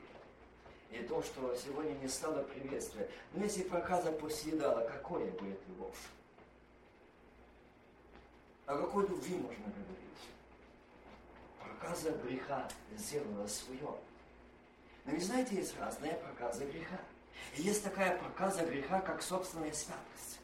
И 0.91 1.03
то, 1.05 1.23
что 1.23 1.55
сегодня 1.57 1.93
не 1.95 2.09
стало 2.09 2.43
приветствия. 2.43 3.09
Но 3.35 3.45
если 3.45 3.63
проказа 3.63 4.11
посъедала, 4.11 4.89
какое 4.89 5.31
будет 5.33 5.61
любовь? 5.69 5.99
О 8.67 8.77
какой 8.77 9.07
любви 9.07 9.37
можно 9.37 9.65
говорить? 9.65 10.01
Проказа 11.63 12.11
греха 12.13 12.69
сделала 12.97 13.47
свое. 13.47 13.95
Но 15.05 15.13
вы 15.13 15.21
знаете, 15.21 15.57
есть 15.57 15.79
разная 15.79 16.15
проказа 16.15 16.65
греха. 16.65 16.99
И 17.57 17.63
есть 17.63 17.85
такая 17.85 18.19
проказа 18.19 18.65
греха, 18.65 19.01
как 19.01 19.23
собственная 19.23 19.73
святость. 19.73 20.41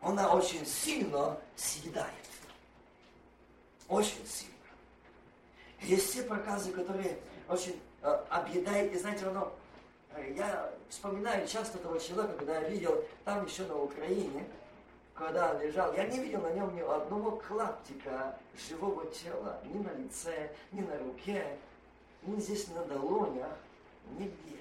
она 0.00 0.32
очень 0.32 0.64
сильно 0.64 1.38
съедает. 1.56 2.14
Очень 3.88 4.26
сильно. 4.26 4.54
Есть 5.80 6.10
все 6.10 6.22
проказы, 6.22 6.72
которые 6.72 7.18
очень 7.48 7.80
э, 8.02 8.08
объедают, 8.28 8.92
и 8.92 8.98
знаете, 8.98 9.26
оно, 9.26 9.52
э, 10.14 10.34
я 10.36 10.70
вспоминаю 10.90 11.46
часто 11.48 11.78
того 11.78 11.98
человека, 11.98 12.36
когда 12.38 12.60
я 12.60 12.68
видел 12.68 13.02
там 13.24 13.46
еще 13.46 13.64
на 13.64 13.76
Украине, 13.80 14.44
когда 15.14 15.52
он 15.52 15.62
лежал, 15.62 15.94
я 15.94 16.06
не 16.06 16.18
видел 16.20 16.42
на 16.42 16.52
нем 16.52 16.74
ни 16.76 16.80
одного 16.80 17.32
клаптика 17.32 18.38
живого 18.68 19.06
тела, 19.06 19.60
ни 19.64 19.78
на 19.78 19.92
лице, 19.94 20.50
ни 20.72 20.80
на 20.80 20.98
руке, 20.98 21.58
ни 22.22 22.38
здесь 22.40 22.68
на 22.68 22.84
долонях, 22.84 23.56
нигде. 24.18 24.58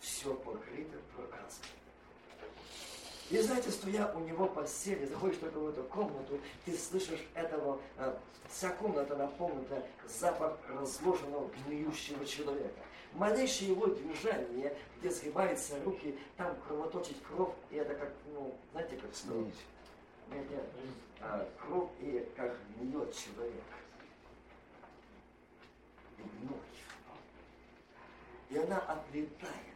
Все 0.00 0.34
покрыто 0.34 0.98
проказом. 1.14 1.64
И 3.30 3.38
знаете, 3.38 3.70
стоя 3.70 4.12
у 4.12 4.18
него 4.20 4.48
постели, 4.48 5.06
заходишь 5.06 5.38
только 5.38 5.58
в 5.58 5.68
эту 5.68 5.84
комнату, 5.84 6.40
ты 6.64 6.76
слышишь 6.76 7.24
этого, 7.34 7.80
э, 7.96 8.12
вся 8.48 8.70
комната 8.70 9.14
наполнена 9.14 9.84
запах 10.08 10.58
разложенного 10.68 11.48
гниющего 11.64 12.26
человека. 12.26 12.80
Малейшее 13.12 13.70
его 13.70 13.86
движение, 13.86 14.76
где 14.98 15.10
сгибаются 15.10 15.80
руки, 15.84 16.18
там 16.36 16.56
кровоточит 16.66 17.16
кровь, 17.28 17.54
и 17.70 17.76
это 17.76 17.94
как, 17.94 18.12
ну, 18.34 18.52
знаете, 18.72 18.96
как 18.96 19.14
что? 19.14 19.34
Нет, 19.34 20.50
нет, 20.50 20.64
а, 21.20 21.48
кровь 21.60 21.90
и 22.00 22.28
как 22.36 22.56
гниет 22.76 23.14
человек. 23.14 23.62
И 26.18 26.22
гной. 26.22 26.58
И 28.50 28.58
она 28.58 28.78
отлетает. 28.78 29.69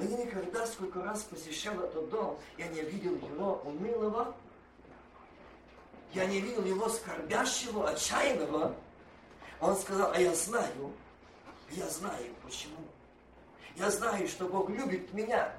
Но 0.00 0.08
я 0.08 0.24
никогда, 0.24 0.66
сколько 0.66 1.02
раз 1.02 1.22
посещал 1.24 1.78
этот 1.78 2.08
дом, 2.08 2.38
я 2.56 2.68
не 2.68 2.80
видел 2.80 3.14
его 3.16 3.60
унылого, 3.64 4.34
я 6.14 6.24
не 6.24 6.40
видел 6.40 6.64
его 6.64 6.88
скорбящего, 6.88 7.90
отчаянного. 7.90 8.74
Он 9.60 9.76
сказал, 9.76 10.10
а 10.12 10.18
я 10.18 10.34
знаю, 10.34 10.92
я 11.72 11.86
знаю 11.88 12.34
почему. 12.42 12.78
Я 13.76 13.90
знаю, 13.90 14.26
что 14.26 14.46
Бог 14.46 14.70
любит 14.70 15.12
меня, 15.12 15.52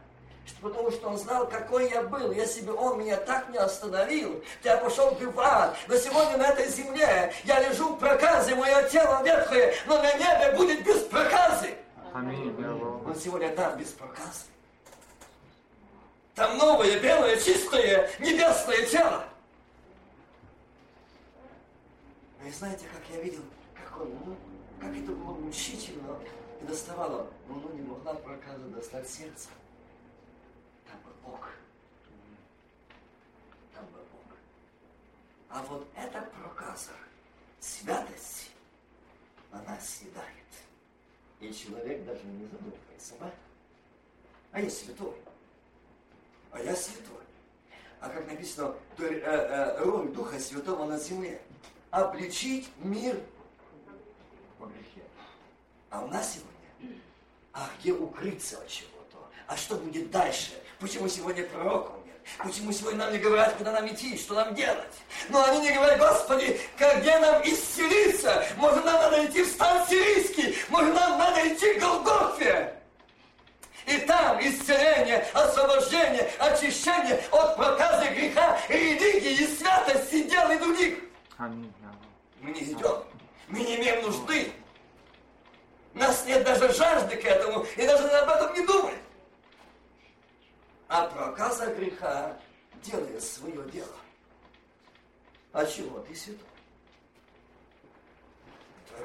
что, 0.48 0.70
потому 0.70 0.90
что 0.90 1.10
Он 1.10 1.18
знал, 1.20 1.48
какой 1.48 1.92
я 1.92 2.02
был. 2.02 2.32
Если 2.32 2.62
бы 2.62 2.74
Он 2.74 3.00
меня 3.00 3.18
так 3.18 3.48
не 3.50 3.58
остановил, 3.60 4.44
я 4.64 4.78
пошел 4.78 5.12
бы 5.12 5.30
в 5.30 5.40
ад. 5.40 5.78
Но 5.88 5.96
сегодня 5.98 6.38
на 6.38 6.48
этой 6.48 6.68
земле 6.68 7.32
я 7.44 7.70
лежу 7.70 7.94
в 7.94 8.00
проказе, 8.00 8.56
мое 8.56 8.90
тело 8.90 9.24
ветхое, 9.24 9.76
но 9.86 10.02
на 10.02 10.14
небе 10.14 10.58
будет 10.58 10.84
без 10.84 11.04
проказы. 11.04 11.76
Аминь. 12.14 12.54
Он 13.06 13.16
сегодня 13.16 13.56
там 13.56 13.78
без 13.80 13.90
проказа. 13.90 14.46
Там 16.36 16.58
новое, 16.58 17.00
белое, 17.00 17.38
чистое, 17.38 18.10
небесное 18.20 18.86
тело. 18.86 19.26
Вы 22.42 22.52
знаете, 22.52 22.86
как 22.92 23.02
я 23.16 23.22
видел, 23.22 23.44
как 23.76 24.02
он, 24.02 24.10
ну, 24.26 24.36
как 24.80 24.90
это 24.90 25.12
было 25.12 25.34
мучительно 25.36 26.18
и 26.62 26.66
доставало, 26.66 27.28
но 27.48 27.56
ну, 27.56 27.74
не 27.74 27.82
могла 27.82 28.14
проказа 28.16 28.66
достать 28.66 29.08
сердце. 29.08 29.50
Там 30.90 31.00
был 31.02 31.32
Бог. 31.32 31.50
Там 33.74 33.86
был 33.86 34.02
Бог. 34.12 34.36
А 35.50 35.64
вот 35.64 35.88
эта 35.96 36.22
проказа, 36.22 36.92
святость, 37.60 38.52
она 39.52 39.80
съедает. 39.80 40.42
И 41.42 41.52
человек 41.52 42.06
даже 42.06 42.24
не 42.24 42.46
задумывается 42.46 43.16
об 43.20 43.32
А 44.52 44.62
я 44.62 44.70
святой. 44.70 45.16
А 46.52 46.62
я 46.62 46.76
святой. 46.76 47.18
А 48.00 48.10
как 48.10 48.28
написано, 48.28 48.76
то, 48.96 49.06
э, 49.06 49.20
э, 49.22 49.84
роль 49.84 50.10
Духа 50.10 50.40
Святого 50.40 50.86
на 50.86 51.00
земле. 51.00 51.42
Обличить 51.90 52.70
мир 52.78 53.20
по 54.60 54.66
грехе. 54.66 55.04
А 55.90 56.04
у 56.04 56.08
нас 56.08 56.36
сегодня, 56.36 57.02
а 57.54 57.70
где 57.80 57.94
укрыться 57.94 58.60
от 58.60 58.68
чего-то? 58.68 59.18
А 59.48 59.58
что 59.58 59.76
будет 59.76 60.12
дальше? 60.12 60.52
Почему 60.80 61.08
сегодня 61.08 61.48
пророков 61.48 61.96
нет? 61.98 62.01
Почему 62.44 62.72
сегодня 62.72 63.00
нам 63.00 63.14
не 63.14 63.20
говорят, 63.20 63.56
куда 63.56 63.72
нам 63.72 63.88
идти, 63.88 64.18
что 64.18 64.34
нам 64.34 64.56
делать? 64.56 64.94
Но 65.30 65.44
они 65.46 65.62
не 65.62 65.74
говорят, 65.74 66.00
Господи, 66.00 66.60
где 66.78 67.20
нам 67.20 67.42
исцелиться? 67.44 68.46
Может, 68.58 68.86
нам 68.86 68.96
надо 68.96 69.26
идти 69.26 69.44
в 69.44 69.48
стан 69.48 69.86
сирийский? 69.88 70.58
Может, 70.70 70.94
нам 70.96 71.18
надо 71.18 71.54
идти 71.54 71.74
к 71.74 71.80
Голгофе? 71.82 72.74
И 73.86 73.98
там 74.00 74.40
исцеление, 74.40 75.26
освобождение, 75.34 76.32
очищение 76.40 77.22
от 77.32 77.56
проказа 77.56 78.10
греха, 78.12 78.60
религии 78.70 79.44
и 79.44 79.48
святости 79.48 80.24
дел 80.24 80.50
и 80.52 80.58
других. 80.58 81.00
Мы 82.42 82.52
не 82.52 82.64
идем. 82.64 83.04
Мы 83.48 83.60
не 83.60 83.76
имеем 83.78 84.04
нужды. 84.04 84.52
Нас 85.94 86.26
нет 86.26 86.44
даже 86.44 86.72
жажды 86.74 87.18
к 87.18 87.26
этому, 87.26 87.66
и 87.76 87.86
даже 87.86 88.08
об 88.08 88.30
этом 88.30 88.54
не 88.54 88.66
думаем. 88.66 88.98
А 90.94 91.08
проказа 91.08 91.74
греха 91.74 92.38
делает 92.84 93.24
свое 93.24 93.64
дело. 93.72 93.96
А 95.54 95.66
чего 95.66 96.00
ты 96.00 96.14
святой? 96.14 96.46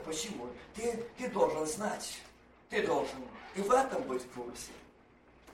Почему? 0.04 0.48
Ты, 0.74 1.00
ты 1.16 1.28
должен 1.28 1.64
знать. 1.64 2.20
Ты 2.70 2.84
должен 2.84 3.22
и 3.54 3.60
в 3.60 3.70
этом 3.70 4.02
быть 4.02 4.24
в 4.24 4.32
курсе. 4.32 4.72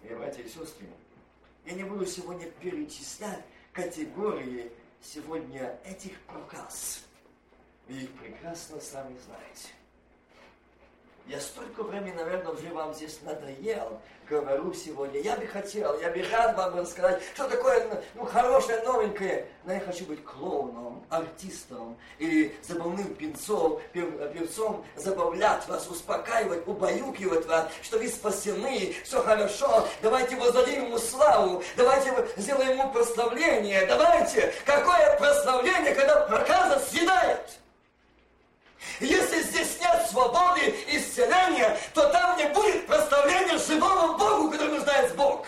И, 0.02 0.08
братья 0.14 0.42
и 0.42 0.48
сестры, 0.48 0.86
я 1.66 1.74
не 1.74 1.84
буду 1.84 2.06
сегодня 2.06 2.50
перечислять 2.52 3.44
категории 3.74 4.72
сегодня 5.02 5.78
этих 5.84 6.18
проказ. 6.22 7.04
Вы 7.88 8.04
их 8.04 8.10
прекрасно 8.12 8.80
сами 8.80 9.18
знаете. 9.18 9.68
Я 11.26 11.40
столько 11.40 11.84
времени, 11.84 12.14
наверное, 12.16 12.52
уже 12.52 12.68
вам 12.72 12.92
здесь 12.94 13.20
надоел, 13.22 14.00
говорю 14.28 14.74
сегодня. 14.74 15.20
Я 15.20 15.36
бы 15.36 15.46
хотел, 15.46 15.98
я 16.00 16.10
бы 16.10 16.24
рад 16.32 16.56
вам 16.56 16.76
рассказать, 16.76 17.22
что 17.34 17.48
такое 17.48 18.02
ну, 18.14 18.24
хорошее, 18.24 18.82
новенькое. 18.82 19.46
Но 19.64 19.72
я 19.72 19.80
хочу 19.80 20.04
быть 20.04 20.24
клоуном, 20.24 21.04
артистом 21.10 21.96
или 22.18 22.54
забавным 22.62 23.14
певцом, 23.14 23.80
певцом, 23.92 24.84
забавлять 24.96 25.66
вас, 25.68 25.88
успокаивать, 25.88 26.66
убаюкивать 26.66 27.46
вас, 27.46 27.68
что 27.82 27.98
вы 27.98 28.08
спасены, 28.08 28.94
все 29.04 29.22
хорошо. 29.22 29.86
Давайте 30.02 30.36
воздадим 30.36 30.86
ему 30.86 30.98
славу, 30.98 31.62
давайте 31.76 32.12
сделаем 32.36 32.78
ему 32.78 32.92
прославление. 32.92 33.86
Давайте, 33.86 34.52
какое 34.66 35.16
прославление, 35.18 35.94
когда 35.94 36.26
проказа 36.26 36.80
съедает. 36.80 37.61
Если 39.00 39.42
здесь 39.42 39.78
нет 39.80 40.06
свободы, 40.08 40.74
исцеления, 40.88 41.78
то 41.94 42.08
там 42.10 42.36
не 42.36 42.46
будет 42.48 42.86
прославления 42.86 43.58
живому 43.58 44.16
Богу, 44.18 44.50
который 44.50 44.74
нуждается 44.74 45.14
Бог. 45.14 45.46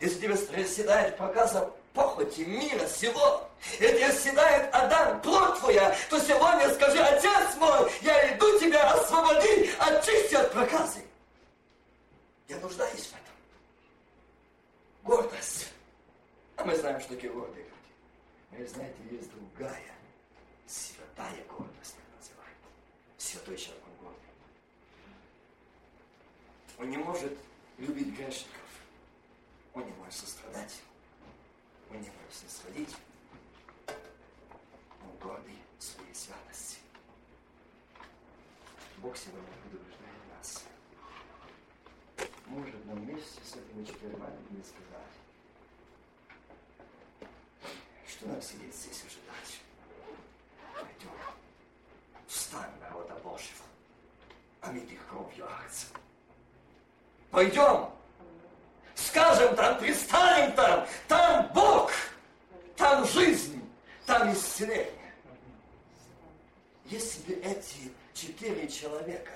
Если 0.00 0.20
тебе 0.20 0.66
седает 0.66 1.16
проказа 1.16 1.70
похоти 1.94 2.40
мира 2.40 2.86
всего, 2.86 3.48
если 3.78 4.30
седает 4.30 4.74
Адам, 4.74 5.20
плоть 5.20 5.58
твоя, 5.60 5.94
то 6.08 6.18
сегодня 6.18 6.72
скажи, 6.74 6.98
Отец 6.98 7.54
мой, 7.56 7.90
я 8.00 8.34
иду 8.34 8.58
тебя 8.58 8.92
освободи, 8.92 9.70
очисти 9.78 10.34
от 10.34 10.52
проказы. 10.52 11.00
Я 12.48 12.56
нуждаюсь 12.58 13.06
в 13.06 13.12
этом. 13.12 13.20
Гордость. 15.04 15.68
А 16.56 16.64
мы 16.64 16.76
знаем, 16.76 17.00
что 17.00 17.14
такие 17.14 17.32
гордые 17.32 17.64
люди. 17.64 18.62
Вы 18.62 18.68
знаете, 18.68 18.96
есть 19.10 19.30
другая, 19.30 19.94
святая 20.66 21.44
гордость 21.48 21.96
святой 23.32 23.56
человек 23.56 23.82
он. 24.04 24.14
Он 26.78 26.90
не 26.90 26.98
может 26.98 27.38
любить 27.78 28.14
грешников. 28.14 28.60
Он 29.74 29.84
не 29.84 29.92
может 29.92 30.14
сострадать. 30.14 30.82
Он 31.90 31.96
не 32.00 32.10
может 32.10 32.34
снисходить. 32.34 32.94
Он 33.88 35.16
гордый 35.20 35.58
своей 35.78 36.14
святости. 36.14 36.78
Бог 38.98 39.16
сегодня 39.16 39.48
предупреждает 39.62 40.22
нас. 40.36 40.64
Может 42.46 42.84
нам 42.86 43.00
вместе 43.00 43.40
с 43.42 43.56
этими 43.56 43.84
четырьмя 43.84 44.28
людьми 44.28 44.62
сказать, 44.62 45.16
что 48.06 48.28
нам 48.28 48.42
сидеть 48.42 48.74
здесь 48.74 49.04
ожидать. 49.06 49.60
Пойдем 50.74 51.41
встань, 52.32 52.70
народа 52.80 53.14
Божьего, 53.22 53.64
омитых 54.62 54.98
кровью 55.08 55.46
Агнца. 55.46 55.86
Пойдем, 57.30 57.90
скажем 58.94 59.54
там, 59.54 59.78
пристанем 59.78 60.52
там, 60.52 60.86
там 61.08 61.50
Бог, 61.54 61.92
там 62.76 63.06
жизнь, 63.06 63.62
там 64.06 64.32
исцеление. 64.32 64.92
Если 66.86 67.22
бы 67.22 67.40
эти 67.40 67.92
четыре 68.14 68.68
человека 68.68 69.32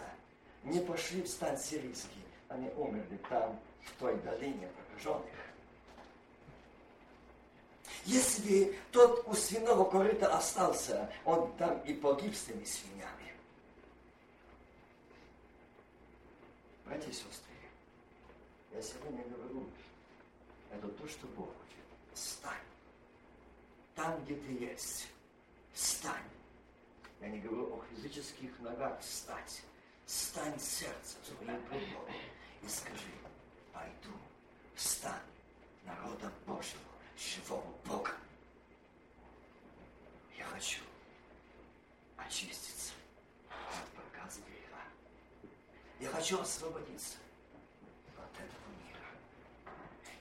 не 0.64 0.80
пошли 0.80 1.22
в 1.22 1.28
стан 1.28 1.56
сирийский, 1.56 2.24
они 2.48 2.68
умерли 2.76 3.18
там, 3.28 3.58
в 3.84 4.00
той 4.00 4.16
долине 4.16 4.68
прокаженных. 4.68 5.45
Если 8.06 8.78
тот 8.92 9.26
у 9.26 9.34
свиного 9.34 9.84
корыта 9.90 10.32
остался, 10.32 11.12
он 11.24 11.52
там 11.56 11.80
и 11.80 11.92
погиб 11.92 12.34
с 12.36 12.44
теми 12.44 12.64
свиньями. 12.64 13.34
Братья 16.84 17.10
и 17.10 17.12
сестры, 17.12 17.52
я 18.72 18.80
сегодня 18.80 19.24
говорю, 19.24 19.66
это 20.70 20.86
то, 20.86 21.08
что 21.08 21.26
Бог 21.28 21.48
хочет. 21.48 21.84
Стань. 22.14 22.54
Там, 23.96 24.24
где 24.24 24.36
ты 24.36 24.52
есть. 24.52 25.08
Стань. 25.74 26.30
Я 27.20 27.28
не 27.28 27.40
говорю 27.40 27.74
о 27.74 27.84
физических 27.92 28.56
ногах 28.60 29.00
встать. 29.00 29.62
Стань 30.06 30.60
сердцем 30.60 31.18
своим 31.24 31.60
пред 31.62 31.88
Богом 31.92 32.14
и 32.62 32.68
скажи, 32.68 33.10
пойду, 33.72 34.16
встань 34.76 35.12
народа 35.84 36.30
Божьего, 36.46 36.80
живого 37.18 37.74
Бога. 37.84 38.12
Я 40.36 40.44
хочу 40.44 40.80
очиститься 42.16 42.92
от 43.50 43.88
проказа 43.90 44.40
греха. 44.40 44.82
Я 46.00 46.08
хочу 46.10 46.40
освободиться 46.40 47.16
от 48.16 48.34
этого 48.34 48.68
мира. 48.84 49.08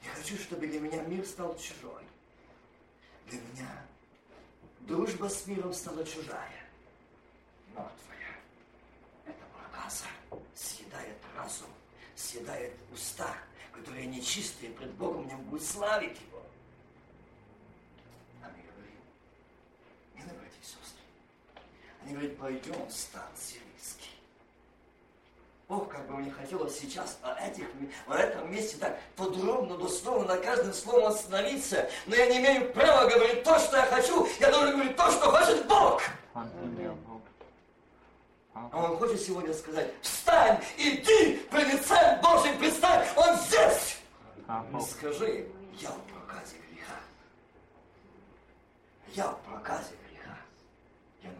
Я 0.03 0.11
хочу, 0.11 0.37
чтобы 0.37 0.67
для 0.67 0.79
меня 0.79 1.01
мир 1.03 1.25
стал 1.25 1.57
чужой. 1.57 2.03
Для 3.27 3.39
меня 3.39 3.85
дружба 4.81 5.29
с 5.29 5.47
миром 5.47 5.73
стала 5.73 6.05
чужая, 6.05 6.63
мертвая. 7.69 8.39
Это 9.25 9.43
проказа 9.53 10.05
съедает 10.53 11.17
разум, 11.35 11.69
съедает 12.15 12.73
уста, 12.93 13.35
которые 13.71 14.05
нечистые 14.05 14.71
пред 14.71 14.93
Богом 14.93 15.27
не 15.27 15.35
будут 15.35 15.63
славить 15.63 16.19
Его. 16.21 16.43
А 18.43 18.47
мы 18.49 18.61
говорим, 18.63 18.99
не 20.15 20.23
на 20.23 20.33
братья 20.33 20.59
и 20.61 20.63
сестры. 20.63 21.01
Они 22.05 22.13
говорят, 22.13 22.37
пойдем 22.37 22.87
в 22.87 22.91
стан 22.91 23.23
сирийский. 23.35 24.11
Бог 25.67 25.89
как 25.89 26.05
бы 26.07 26.17
мне 26.17 26.29
хотелось 26.29 26.77
сейчас 26.77 27.17
о 27.23 27.33
этих, 27.43 27.65
в 28.05 28.11
этом 28.11 28.51
месте 28.51 28.77
так 28.77 28.99
подробно, 29.15 29.75
дословно 29.77 30.35
на 30.35 30.37
каждом 30.37 30.71
словом 30.73 31.07
остановиться, 31.07 31.89
но 32.05 32.15
я 32.15 32.27
не 32.27 32.37
имею 32.37 32.71
права 32.73 33.09
говорить 33.09 33.43
то, 33.43 33.57
что 33.57 33.77
я 33.77 33.85
хочу, 33.87 34.27
я 34.39 34.51
должен 34.51 34.73
говорить 34.73 34.95
то, 34.95 35.09
что 35.09 35.31
хочет 35.31 35.67
Бог. 35.67 36.03
А 38.53 38.69
Он 38.71 38.97
хочет 38.97 39.19
сегодня 39.19 39.53
сказать, 39.53 39.91
встань, 40.01 40.63
иди, 40.77 41.37
пред 41.49 41.73
лицем 41.73 42.21
Божьим 42.21 42.57
предстань, 42.59 43.07
Он 43.15 43.35
здесь. 43.37 43.97
И 44.47 44.91
скажи, 44.91 45.47
я 45.79 45.89
в 45.89 46.01
проказе 46.03 46.57
греха. 46.69 46.99
Я 49.07 49.29
в 49.29 49.39
проказе 49.39 49.89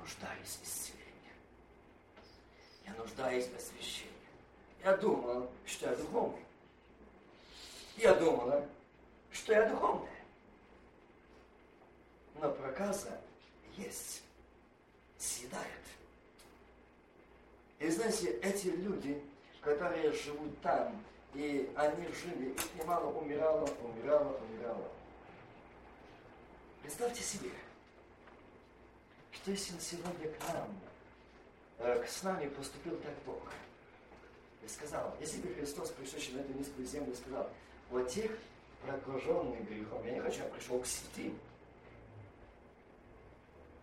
нуждаюсь 0.06 0.60
в 0.62 0.64
исцелении. 0.64 1.34
Я 2.86 2.94
нуждаюсь 2.94 3.48
в 3.48 3.56
освящении. 3.56 4.14
Я 4.84 4.96
думал, 4.98 5.50
что 5.66 5.90
я 5.90 5.96
духовный. 5.96 6.46
Я 7.98 8.14
думала, 8.14 8.68
что 9.32 9.54
я 9.54 9.68
духовная. 9.68 10.24
Но 12.36 12.52
проказа 12.52 13.20
есть. 13.78 14.22
Съедает. 15.18 15.66
И 17.80 17.90
знаете, 17.90 18.32
эти 18.44 18.68
люди, 18.68 19.20
которые 19.62 20.12
живут 20.12 20.62
там, 20.62 21.04
и 21.34 21.72
они 21.76 22.08
жили, 22.10 22.52
их 22.52 22.76
немало 22.76 23.12
умирало, 23.12 23.68
умирало, 23.82 24.38
умирало. 24.38 24.88
Представьте 26.84 27.24
себе, 27.24 27.50
если 29.48 29.78
сегодня 29.80 30.28
к 30.30 30.54
нам, 30.54 30.68
э, 31.80 32.06
с 32.08 32.24
нами 32.24 32.48
поступил 32.50 32.98
так 32.98 33.14
Бог, 33.26 33.42
и 34.64 34.68
сказал, 34.68 35.16
если 35.20 35.42
бы 35.42 35.54
Христос, 35.54 35.92
пришедший 35.92 36.36
на 36.36 36.40
эту 36.40 36.54
низкую 36.54 36.88
землю, 36.88 37.16
сказал, 37.16 37.50
вот 37.92 38.10
тех 38.10 38.32
прокаженных 38.84 39.68
грехом, 39.70 40.04
я 40.06 40.14
не 40.14 40.20
хочу, 40.20 40.44
я 40.44 40.50
пришел 40.50 40.80
к 40.80 40.86
святым. 40.86 41.38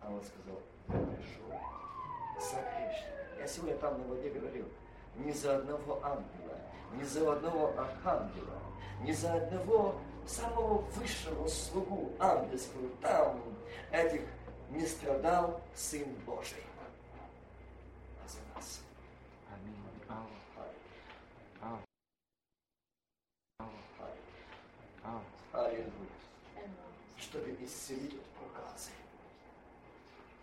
А 0.01 0.11
он 0.11 0.21
сказал, 0.21 0.61
я 0.89 1.15
пришел 1.15 1.49
за 2.39 2.61
грешников. 2.61 3.39
Я 3.39 3.47
сегодня 3.47 3.77
там 3.77 3.97
на 3.99 4.07
воде 4.07 4.29
говорил, 4.29 4.65
ни 5.15 5.31
за 5.31 5.57
одного 5.57 6.03
ангела, 6.03 6.59
ни 6.93 7.03
за 7.03 7.33
одного 7.33 7.73
архангела, 7.79 8.59
ни 9.01 9.11
за 9.13 9.33
одного 9.33 9.95
самого 10.27 10.79
высшего 10.95 11.47
слугу 11.47 12.11
ангельского 12.19 12.89
там 13.01 13.41
этих 13.91 14.21
не 14.73 14.87
страдал 14.87 15.61
Сын 15.75 16.07
Божий. 16.25 16.63
За 18.27 18.39
нас. 18.55 18.81
Аллилуйя. 25.51 25.91
Чтобы 27.17 27.55
исцелить 27.61 28.15
от 28.15 28.25
проказы. 28.25 28.89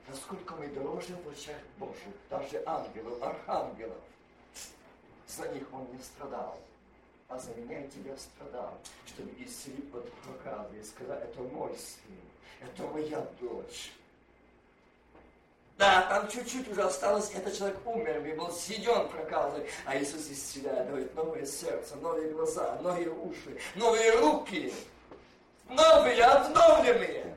Насколько 0.09 0.55
мы 0.55 0.69
дорожим 0.69 1.17
в 1.23 1.29
очах 1.31 1.57
Божьих, 1.79 2.15
даже 2.29 2.63
ангелов, 2.65 3.21
архангелов. 3.23 3.99
За 5.27 5.49
них 5.49 5.67
он 5.73 5.87
не 5.93 6.03
страдал, 6.03 6.61
а 7.29 7.39
за 7.39 7.55
меня 7.55 7.85
и 7.85 7.91
тебя 7.91 8.17
страдал, 8.17 8.79
чтобы 9.07 9.31
исцелить 9.39 9.93
от 9.95 10.13
проказы 10.13 10.79
и 10.79 10.83
сказать, 10.83 11.23
это 11.23 11.41
мой 11.43 11.77
сын, 11.77 12.21
это 12.61 12.87
моя 12.89 13.21
дочь. 13.41 13.93
Да, 15.81 16.03
там 16.11 16.29
чуть-чуть 16.29 16.69
уже 16.69 16.83
осталось, 16.83 17.31
этот 17.35 17.57
человек 17.57 17.79
умер, 17.87 18.23
и 18.27 18.33
был 18.35 18.53
съеден 18.53 19.09
проказой, 19.09 19.67
а 19.87 19.97
Иисус 19.97 20.29
исцеляет, 20.29 20.89
говорит, 20.89 21.15
новое 21.15 21.47
сердце, 21.47 21.97
новые 21.97 22.33
глаза, 22.33 22.79
новые 22.83 23.09
уши, 23.09 23.59
новые 23.77 24.11
руки, 24.17 24.75
новые, 25.71 26.23
обновленные. 26.23 27.35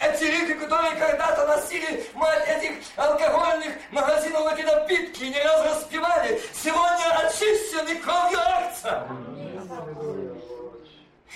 Эти 0.00 0.24
люди, 0.24 0.54
которые 0.54 0.96
когда-то 0.96 1.46
носили 1.46 2.04
мать 2.14 2.48
этих 2.48 2.72
алкогольных 2.96 3.76
магазинов 3.92 4.52
эти 4.52 4.66
напитки 4.66 5.22
и 5.22 5.28
не 5.28 5.40
раз 5.40 5.64
распивали, 5.64 6.42
сегодня 6.52 7.18
очищены 7.24 7.94
кровью 8.00 8.40
акца. 8.40 9.06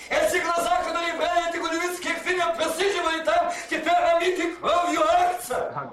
Эти 0.09 0.43
глаза, 0.43 0.83
которые 0.83 1.13
брали 1.13 1.49
эти 1.49 1.59
гулевицких 2.25 2.31
фильмов, 2.31 2.57
просиживали 2.57 3.23
там, 3.23 3.53
теперь 3.69 3.89
омиты 3.89 4.55
кровью 4.55 5.01
акца 5.03 5.91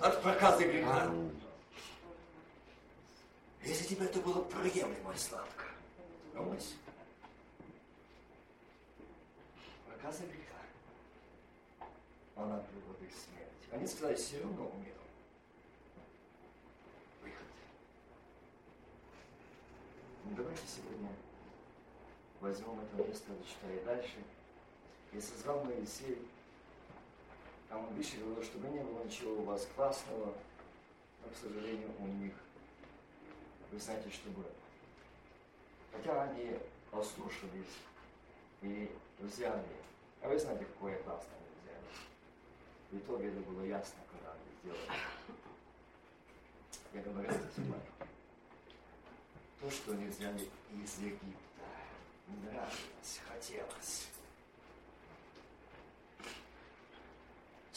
от 0.00 0.22
проказы 0.22 0.64
греха. 0.64 1.10
Если 3.64 3.94
тебе 3.94 4.06
это 4.06 4.20
было 4.20 4.42
приемлемо 4.42 5.14
сладко, 5.16 5.64
думайся. 6.34 6.74
Проказа 9.86 10.22
греха 10.24 10.58
она 12.36 12.58
приводит 12.58 13.12
к 13.12 13.18
смерти. 13.18 13.72
Они 13.72 13.86
сказали, 13.86 14.14
все 14.14 14.40
равно 14.40 14.70
умер. 14.74 14.94
Выход. 17.22 17.46
Ну, 20.24 20.36
давайте 20.36 20.62
сегодня 20.66 21.10
возьмем 22.40 22.80
это 22.80 23.08
место, 23.08 23.32
читая 23.44 23.84
дальше. 23.84 24.16
И 25.12 25.20
созвал 25.20 25.64
Моисей, 25.64 26.18
он 27.70 27.86
выше 27.94 28.18
говорил, 28.18 28.44
чтобы 28.44 28.68
не 28.68 28.80
было 28.80 29.04
ничего 29.04 29.32
у 29.34 29.44
вас 29.44 29.66
классного, 29.74 30.34
но, 31.22 31.30
к 31.30 31.36
сожалению, 31.40 31.90
у 31.98 32.06
них, 32.06 32.32
вы 33.70 33.78
знаете, 33.78 34.10
что 34.10 34.30
было. 34.30 34.50
Хотя 35.92 36.22
они 36.22 36.58
послушались 36.90 37.78
и 38.62 38.90
взяли. 39.18 39.64
А 40.22 40.28
вы 40.28 40.38
знаете, 40.38 40.64
какое 40.64 40.96
классное 41.02 41.38
в 42.90 42.96
итоге 42.96 43.28
это 43.28 43.40
было 43.40 43.64
ясно, 43.64 43.98
когда 44.10 44.32
они 44.32 44.42
сделали. 44.62 44.98
Я 46.94 47.02
говорю 47.02 47.28
это 47.28 47.48
сегодня. 47.54 47.82
То, 49.60 49.70
что 49.70 49.92
они 49.92 50.06
взяли 50.06 50.48
из 50.72 50.98
Египта, 50.98 51.66
нравилось, 52.44 53.20
хотелось. 53.28 54.08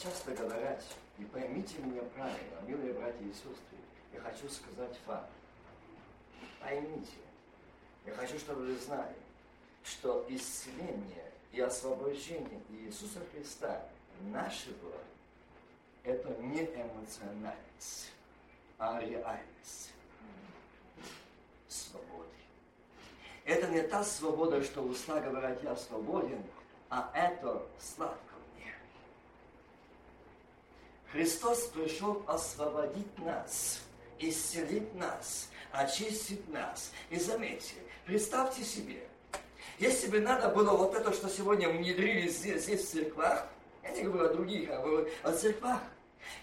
Часто 0.02 0.32
говорят, 0.32 0.84
и 1.20 1.26
поймите 1.26 1.78
меня 1.78 2.02
правильно, 2.16 2.60
милые 2.66 2.94
братья 2.94 3.24
и 3.24 3.32
сестры, 3.34 3.78
я 4.12 4.20
хочу 4.22 4.50
сказать 4.50 4.98
факт. 5.06 5.30
Поймите, 6.60 7.20
я 8.08 8.14
хочу, 8.16 8.40
чтобы 8.40 8.66
вы 8.66 8.76
знали, 8.80 9.16
что 9.84 10.26
исцеление 10.28 11.32
и 11.52 11.62
освобождение 11.62 12.62
Иисуса 12.70 13.20
Христа 13.32 13.84
нашего– 14.22 14.94
это 16.04 16.30
не 16.40 16.64
эмоциональность, 16.64 18.12
а 18.80 19.00
реальность. 19.02 19.92
свободы. 21.68 22.28
Это 23.46 23.68
не 23.68 23.84
та 23.84 24.04
свобода, 24.04 24.64
что 24.64 24.82
уста 24.82 25.20
говорят, 25.20 25.62
я 25.62 25.76
свободен, 25.76 26.44
а 26.90 27.12
это 27.14 27.68
сладко. 27.80 28.31
Христос 31.12 31.64
пришел 31.74 32.24
освободить 32.26 33.20
нас, 33.20 33.82
исцелить 34.20 34.96
нас, 34.96 35.50
очистить 35.72 36.48
нас. 36.50 36.92
И 37.10 37.20
заметьте, 37.20 37.76
представьте 38.06 38.64
себе, 38.64 39.04
если 39.78 40.08
бы 40.08 40.20
надо 40.20 40.50
было 40.50 40.72
вот 40.72 40.96
это, 40.96 41.12
что 41.12 41.28
сегодня 41.28 41.70
внедрили 41.70 42.30
здесь, 42.30 42.64
здесь 42.64 42.86
в 42.86 42.92
церквах, 42.92 43.48
я 43.84 43.92
не 43.92 44.04
говорю 44.04 44.26
о 44.26 44.34
других, 44.34 44.70
а 44.70 45.06
о 45.24 45.34
церквах, 45.34 45.82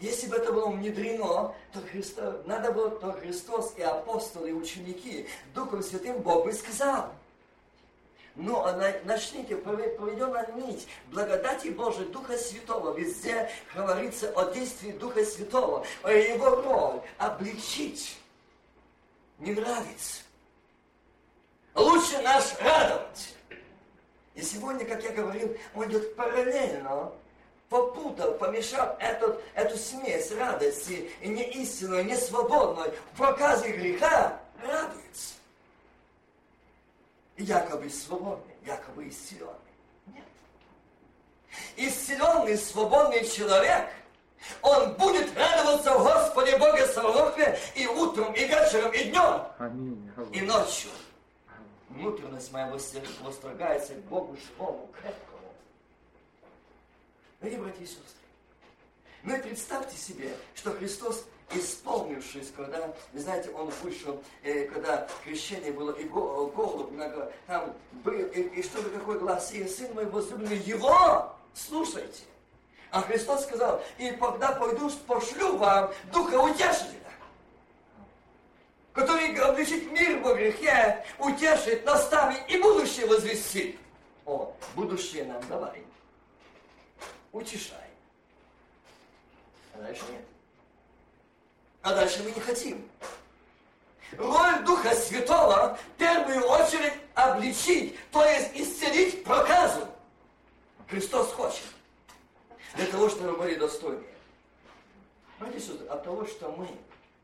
если 0.00 0.26
бы 0.26 0.37
это 0.37 0.52
было 0.52 0.68
внедрено, 0.70 1.54
то, 1.72 1.81
Христос, 1.90 2.35
надо 2.44 2.72
было, 2.72 2.90
то 2.90 3.12
Христос 3.12 3.74
и 3.76 3.83
апостолы, 3.83 4.50
и 4.50 4.52
ученики 4.52 5.26
Духом 5.54 5.83
Святым 5.83 6.20
Бог 6.20 6.44
бы 6.44 6.52
сказал. 6.52 7.14
Но 8.38 8.72
начните, 9.05 9.57
проведена 9.57 10.46
нить 10.55 10.87
благодати 11.11 11.68
Божией 11.68 12.09
Духа 12.09 12.38
Святого. 12.38 12.96
Везде 12.96 13.51
говорится 13.74 14.31
о 14.31 14.53
действии 14.53 14.92
Духа 14.92 15.24
Святого, 15.24 15.85
о 16.05 16.12
его 16.12 16.51
роль 16.51 17.01
обличить. 17.18 18.16
Не 19.40 19.55
нравится. 19.55 20.22
Лучше 21.74 22.18
нас 22.22 22.57
радовать. 22.61 23.35
И 24.37 24.42
сегодня, 24.42 24.85
как 24.85 25.03
я 25.03 25.11
говорил, 25.11 25.57
он 25.74 25.88
идет 25.88 26.14
параллельно 26.14 27.11
попутал, 27.68 28.35
помешал 28.35 28.96
этот, 29.01 29.42
эту 29.55 29.77
смесь 29.77 30.31
радости 30.31 31.11
и 31.20 31.29
не 31.29 31.42
истинной, 31.42 32.05
не 32.05 32.16
свободной, 32.16 32.92
в 33.12 33.16
проказе 33.16 33.72
греха, 33.72 34.40
радуется. 34.62 35.38
Якобы 37.38 37.88
свободный, 37.88 38.55
якобы 38.66 39.09
исцеленный. 39.09 39.55
Нет. 40.07 40.24
Исцеленный, 41.77 42.59
свободный 42.59 43.24
человек, 43.24 43.88
он 44.61 44.94
будет 44.94 45.37
радоваться 45.37 45.92
Господе 45.92 46.59
Боге 46.59 46.87
Саваофе 46.87 47.59
и 47.77 47.87
утром, 47.87 48.33
и 48.35 48.40
вечером, 48.40 48.92
и 48.92 49.05
днем, 49.05 49.42
Аминь. 49.59 50.11
и 50.33 50.40
ночью. 50.42 50.90
Внутренность 51.88 52.53
моя 52.53 52.68
восторгается 52.68 53.94
к 53.94 54.01
Богу 54.05 54.37
живому, 54.37 54.88
крепкому 54.92 55.38
Дорогие 57.40 57.62
братья 57.62 57.83
и 57.83 57.87
сестры, 57.87 58.03
ну 59.22 59.37
и 59.37 59.40
представьте 59.40 59.96
себе, 59.96 60.37
что 60.55 60.72
Христос, 60.72 61.24
исполнившись, 61.52 62.52
когда, 62.56 62.92
знаете, 63.14 63.50
Он 63.50 63.68
вышел, 63.82 64.22
э, 64.42 64.64
когда 64.66 65.08
крещение 65.24 65.72
было, 65.72 65.92
и 65.92 66.04
голубь, 66.04 66.90
много, 66.92 67.32
там 67.46 67.74
был, 68.04 68.12
и, 68.12 68.40
и 68.40 68.62
что 68.62 68.82
же 68.82 68.90
какой 68.90 69.18
глаз, 69.18 69.52
и 69.52 69.66
сын 69.66 69.92
мой 69.94 70.06
возлюбленный, 70.06 70.58
его 70.58 71.34
слушайте. 71.54 72.22
А 72.90 73.02
Христос 73.02 73.44
сказал, 73.44 73.82
и 73.98 74.11
когда 74.12 74.52
пойду, 74.52 74.90
пошлю 75.06 75.56
вам 75.58 75.92
Духа 76.12 76.37
Утешителя, 76.37 76.98
который 78.92 79.34
обличит 79.37 79.90
мир 79.92 80.20
во 80.20 80.34
грехе, 80.34 81.04
утешит, 81.18 81.84
наставит 81.84 82.48
и 82.48 82.58
будущее 82.58 83.06
возвестит. 83.06 83.78
О, 84.24 84.54
будущее 84.74 85.24
нам 85.24 85.46
давай 85.48 85.82
утешай. 87.32 87.90
А 89.74 89.78
дальше 89.78 90.02
нет. 90.11 90.22
А 91.83 91.95
дальше 91.95 92.23
мы 92.23 92.31
не 92.33 92.41
хотим. 92.41 92.88
Роль 94.17 94.64
Духа 94.64 94.95
Святого 94.95 95.77
в 95.77 95.99
первую 95.99 96.43
очередь 96.47 96.95
обличить, 97.14 97.97
то 98.11 98.25
есть 98.25 98.51
исцелить 98.55 99.23
проказу. 99.25 99.87
Христос 100.88 101.33
хочет. 101.33 101.64
Для 102.75 102.87
того, 102.87 103.09
чтобы 103.09 103.33
мы 103.33 103.38
были 103.38 103.55
достойны. 103.57 104.05
Знаете, 105.38 105.73
от 105.88 106.05
того, 106.05 106.27
что 106.27 106.51
мы 106.53 106.69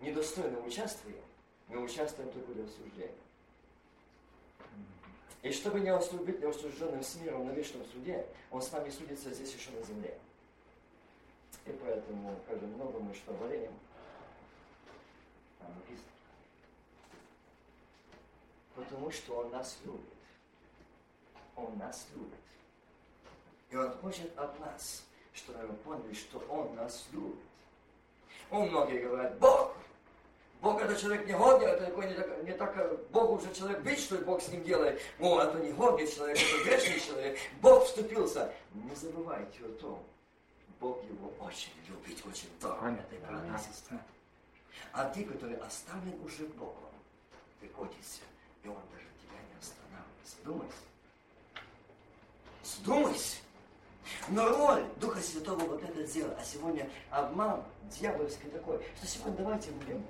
недостойно 0.00 0.58
участвуем, 0.60 1.16
мы 1.68 1.82
участвуем 1.82 2.30
только 2.30 2.52
для 2.52 2.64
осуждения. 2.64 3.10
И 5.42 5.52
чтобы 5.52 5.80
не 5.80 5.94
быть 5.94 6.40
неосужденным 6.40 7.02
с 7.02 7.16
миром 7.16 7.46
на 7.46 7.50
вечном 7.52 7.84
суде, 7.92 8.24
он 8.50 8.62
с 8.62 8.72
нами 8.72 8.88
судится 8.88 9.30
здесь 9.30 9.52
еще 9.52 9.70
на 9.72 9.82
земле. 9.82 10.16
И 11.66 11.70
поэтому, 11.84 12.40
как 12.48 12.58
же 12.60 12.66
много 12.66 12.98
мы 13.00 13.14
что 13.14 13.32
болеем, 13.34 13.72
там 15.58 15.68
написано. 15.74 16.08
Потому 18.94 19.10
что 19.10 19.38
он 19.38 19.50
нас 19.50 19.76
любит. 19.84 20.00
Он 21.56 21.76
нас 21.78 22.06
любит. 22.14 22.38
И 23.70 23.76
он 23.76 23.90
хочет 23.98 24.38
от 24.38 24.60
нас, 24.60 25.02
чтобы 25.32 25.66
мы 25.66 25.74
поняли, 25.78 26.14
что 26.14 26.38
он 26.48 26.76
нас 26.76 27.04
любит. 27.10 27.42
Он 28.52 28.68
многие 28.68 29.00
говорят, 29.00 29.36
Бог 29.40 29.74
Бог 30.60 30.80
это 30.80 30.94
человек 30.94 31.26
негодный, 31.26 31.66
это 31.66 31.86
такой 31.86 32.06
не 32.06 32.14
так, 32.14 32.44
не 32.44 32.52
так 32.52 33.10
Бог 33.10 33.30
уже 33.32 33.52
человек 33.52 33.80
бить, 33.80 33.98
что 33.98 34.16
Бог 34.18 34.40
с 34.40 34.48
ним 34.48 34.62
делает. 34.62 35.00
О, 35.18 35.40
это 35.40 35.58
негодный 35.58 36.06
человек, 36.06 36.38
это 36.38 36.64
грешный 36.64 37.00
человек. 37.00 37.38
Бог 37.60 37.84
вступился. 37.86 38.54
Не 38.74 38.94
забывайте 38.94 39.58
о 39.64 39.72
том, 39.72 40.04
Бог 40.78 41.02
его 41.02 41.32
очень 41.40 41.72
любит, 41.88 42.24
очень 42.24 42.48
дорого, 42.60 43.04
брата 43.26 43.58
сестра. 43.58 44.00
А 44.92 45.08
ты, 45.10 45.24
который 45.24 45.56
оставлен 45.56 46.14
уже 46.24 46.46
Богом, 46.46 46.94
годишься, 47.76 48.22
и 48.64 48.68
Он 48.68 48.76
даже 48.90 49.06
тебя 49.22 49.38
не 49.48 49.58
останавливается. 49.60 50.36
Думайся. 50.44 50.84
Сдумайся. 52.64 53.36
Но 54.28 54.48
роль 54.48 54.84
Духа 54.96 55.20
Святого 55.20 55.60
вот 55.64 55.82
это 55.82 56.02
дело. 56.04 56.36
А 56.38 56.44
сегодня 56.44 56.88
обман 57.10 57.62
дьявольский 57.84 58.50
такой, 58.50 58.84
что 58.96 59.06
сегодня 59.06 59.36
давайте 59.36 59.70
будем 59.72 60.04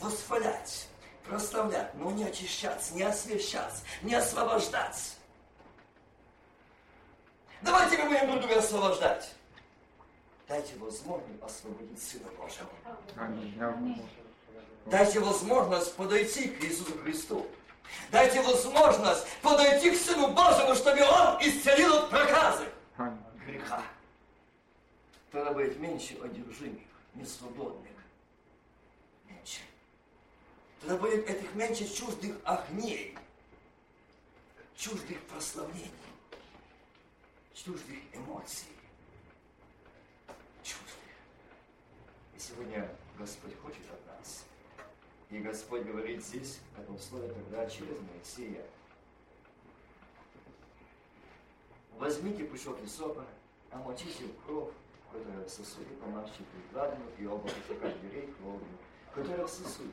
восхвалять, 0.00 0.88
прославлять, 1.24 1.94
но 1.94 2.10
не 2.10 2.24
очищаться, 2.24 2.94
не 2.94 3.02
освещаться, 3.02 3.82
не 4.02 4.14
освобождаться. 4.14 5.14
Давайте 7.62 7.96
мы 7.98 8.10
будем 8.10 8.30
друг 8.30 8.40
друга 8.42 8.58
освобождать. 8.58 9.34
Дайте 10.46 10.76
возможность 10.76 11.42
освободить 11.42 12.00
Сына 12.00 12.28
Божьего. 12.38 12.70
Дайте 14.86 15.18
возможность 15.18 15.94
подойти 15.96 16.48
к 16.48 16.64
Иисусу 16.64 16.96
Христу. 16.98 17.46
Дайте 18.10 18.40
возможность 18.40 19.26
подойти 19.42 19.90
к 19.90 19.98
Сыну 19.98 20.28
Божьему, 20.28 20.74
чтобы 20.76 21.02
Он 21.02 21.40
исцелил 21.40 21.94
от 21.96 22.10
проказы 22.10 22.68
греха. 23.44 23.82
Тогда 25.32 25.52
будет 25.52 25.78
меньше 25.78 26.16
одержимых, 26.22 26.82
несвободных. 27.14 27.92
Меньше. 29.28 29.60
Тогда 30.80 30.96
будет 30.96 31.28
этих 31.28 31.52
меньше 31.54 31.92
чуждых 31.92 32.36
огней, 32.44 33.16
чуждых 34.76 35.20
прославлений, 35.24 35.90
чуждых 37.54 37.98
эмоций, 38.12 38.68
чуждых. 40.62 40.94
И 42.36 42.38
сегодня 42.38 42.88
Господь 43.18 43.60
хочет 43.60 43.82
от 43.90 44.06
нас. 44.06 44.44
И 45.30 45.38
Господь 45.38 45.82
говорит 45.82 46.24
здесь, 46.24 46.60
в 46.76 46.80
этом 46.80 46.98
слове, 46.98 47.28
тогда 47.28 47.68
через 47.68 47.98
Моисея. 48.00 48.64
Возьмите 51.98 52.44
пучок 52.44 52.78
сопа, 52.86 53.24
омочите 53.70 54.24
в 54.24 54.46
кровь, 54.46 54.72
которая 55.12 55.44
в 55.44 55.48
сосуде, 55.48 55.94
помажьте 56.00 56.42
прикладную 56.52 57.10
и 57.18 57.26
оба 57.26 57.48
пучка 57.48 57.88
дверей 57.88 58.32
кровью, 58.38 58.66
которая 59.14 59.46
в 59.46 59.50
сосуде 59.50 59.90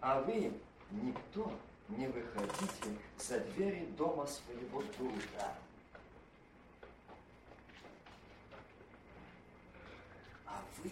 а 0.00 0.20
вы, 0.20 0.52
никто, 0.90 1.52
не 1.88 2.06
выходите 2.06 2.96
за 3.18 3.40
двери 3.40 3.86
дома 3.98 4.26
своего 4.26 4.82
друга. 4.96 5.54
А 10.46 10.62
вы 10.78 10.90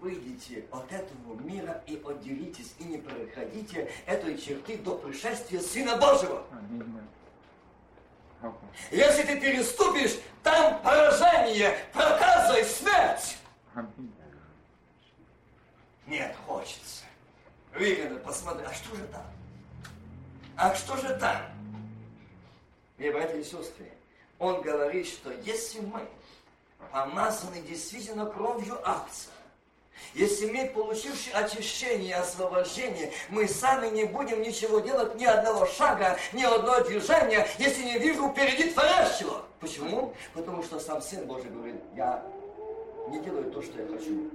выйдите 0.00 0.64
от 0.70 0.90
этого 0.92 1.34
мира 1.40 1.82
и 1.86 2.02
отделитесь, 2.04 2.74
и 2.78 2.84
не 2.84 2.98
проходите 2.98 3.90
этой 4.06 4.38
черты 4.38 4.78
до 4.78 4.96
пришествия 4.96 5.60
Сына 5.60 5.96
Божьего. 5.96 6.44
Если 8.90 9.22
ты 9.22 9.40
переступишь, 9.40 10.18
там 10.42 10.80
поражение, 10.82 11.76
проказа 11.92 12.58
и 12.58 12.64
смерть. 12.64 13.38
Нет, 16.06 16.36
хочется 16.46 17.04
выгодно 17.74 18.18
посмотреть, 18.20 18.68
а 18.68 18.74
что 18.74 18.96
же 18.96 19.06
там? 19.08 19.26
А 20.56 20.74
что 20.74 20.96
же 20.96 21.16
там? 21.18 21.42
И, 22.98 23.10
братья 23.10 23.36
и 23.36 23.44
сестры, 23.44 23.90
он 24.38 24.62
говорит, 24.62 25.06
что 25.06 25.32
если 25.32 25.80
мы 25.80 26.06
помазаны 26.92 27.60
действительно 27.62 28.26
кровью 28.26 28.80
акция, 28.88 29.32
Если 30.14 30.46
мы, 30.46 30.66
получивши 30.68 31.30
очищение 31.30 32.10
и 32.10 32.12
освобождение, 32.12 33.12
мы 33.28 33.46
сами 33.46 33.88
не 33.88 34.04
будем 34.04 34.40
ничего 34.40 34.80
делать, 34.80 35.14
ни 35.16 35.26
одного 35.26 35.66
шага, 35.66 36.18
ни 36.32 36.42
одного 36.42 36.80
движения, 36.84 37.46
если 37.58 37.82
не 37.82 37.98
вижу 37.98 38.30
впереди 38.30 38.70
творящего. 38.70 39.42
Почему? 39.60 40.14
Потому 40.32 40.62
что 40.62 40.80
сам 40.80 41.02
Сын 41.02 41.26
Божий 41.26 41.50
говорит, 41.50 41.82
я 41.94 42.22
не 43.08 43.20
делаю 43.20 43.50
то, 43.50 43.60
что 43.60 43.78
я 43.80 43.86
хочу, 43.86 44.30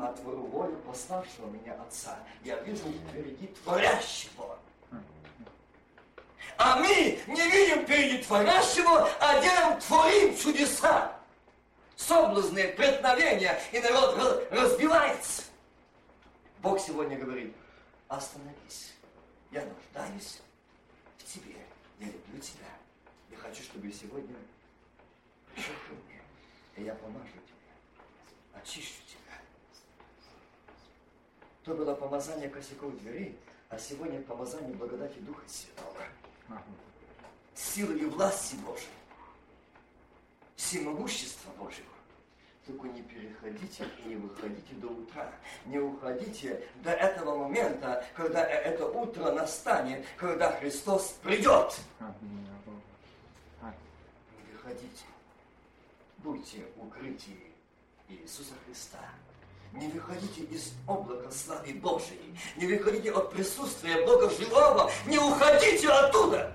а 0.00 0.12
творю 0.12 0.42
волю 0.46 0.76
пославшего 0.86 1.46
меня 1.46 1.76
Отца. 1.86 2.18
Я 2.44 2.56
вижу 2.60 2.82
впереди 3.08 3.46
творящего. 3.62 4.58
А 6.58 6.76
мы 6.76 7.20
не 7.28 7.50
видим 7.50 7.84
впереди 7.84 8.18
творящего, 8.24 9.08
а 9.20 9.40
делаем, 9.40 9.80
творим 9.80 10.36
чудеса 10.36 11.12
соблазны, 12.02 12.68
преткновения, 12.72 13.58
и 13.72 13.80
народ 13.80 14.48
разбивается. 14.50 15.44
Бог 16.60 16.80
сегодня 16.80 17.18
говорит, 17.18 17.54
остановись, 18.08 18.92
я 19.50 19.64
нуждаюсь 19.64 20.40
в 21.18 21.24
тебе, 21.24 21.56
я 21.98 22.06
люблю 22.06 22.40
тебя. 22.40 22.68
Я 23.30 23.36
хочу, 23.36 23.62
чтобы 23.62 23.92
сегодня 23.92 24.36
пришел 25.54 25.74
мне, 26.06 26.20
и 26.76 26.84
я 26.84 26.94
помажу 26.94 27.26
тебе, 27.26 28.60
очищу 28.60 29.02
тебя. 29.06 29.38
То 31.64 31.74
было 31.74 31.94
помазание 31.94 32.48
косяков 32.48 32.96
дверей, 33.00 33.38
а 33.68 33.78
сегодня 33.78 34.20
помазание 34.22 34.74
благодати 34.74 35.18
Духа 35.20 35.48
Святого. 35.48 36.02
Силы 37.54 37.98
и 37.98 38.04
власти 38.06 38.56
Божьей 38.56 38.88
всемогущества 40.62 41.50
Божьего. 41.58 41.91
Только 42.66 42.86
не 42.86 43.02
переходите 43.02 43.84
и 44.04 44.08
не 44.08 44.16
выходите 44.16 44.74
до 44.74 44.86
утра. 44.86 45.28
Не 45.66 45.80
уходите 45.80 46.62
до 46.76 46.92
этого 46.92 47.36
момента, 47.36 48.04
когда 48.14 48.48
э, 48.48 48.52
это 48.52 48.86
утро 48.86 49.32
настанет, 49.32 50.06
когда 50.16 50.52
Христос 50.52 51.16
придет. 51.22 51.74
Не 52.00 52.46
выходите. 54.52 55.04
Будьте 56.18 56.64
укрытии 56.76 57.52
Иисуса 58.08 58.54
Христа. 58.64 59.00
Не 59.72 59.88
выходите 59.88 60.42
из 60.42 60.72
облака 60.86 61.32
славы 61.32 61.72
Божией. 61.74 62.38
Не 62.56 62.68
выходите 62.68 63.10
от 63.10 63.32
присутствия 63.32 64.06
Бога 64.06 64.30
живого. 64.30 64.88
Не 65.06 65.18
уходите 65.18 65.88
оттуда. 65.88 66.52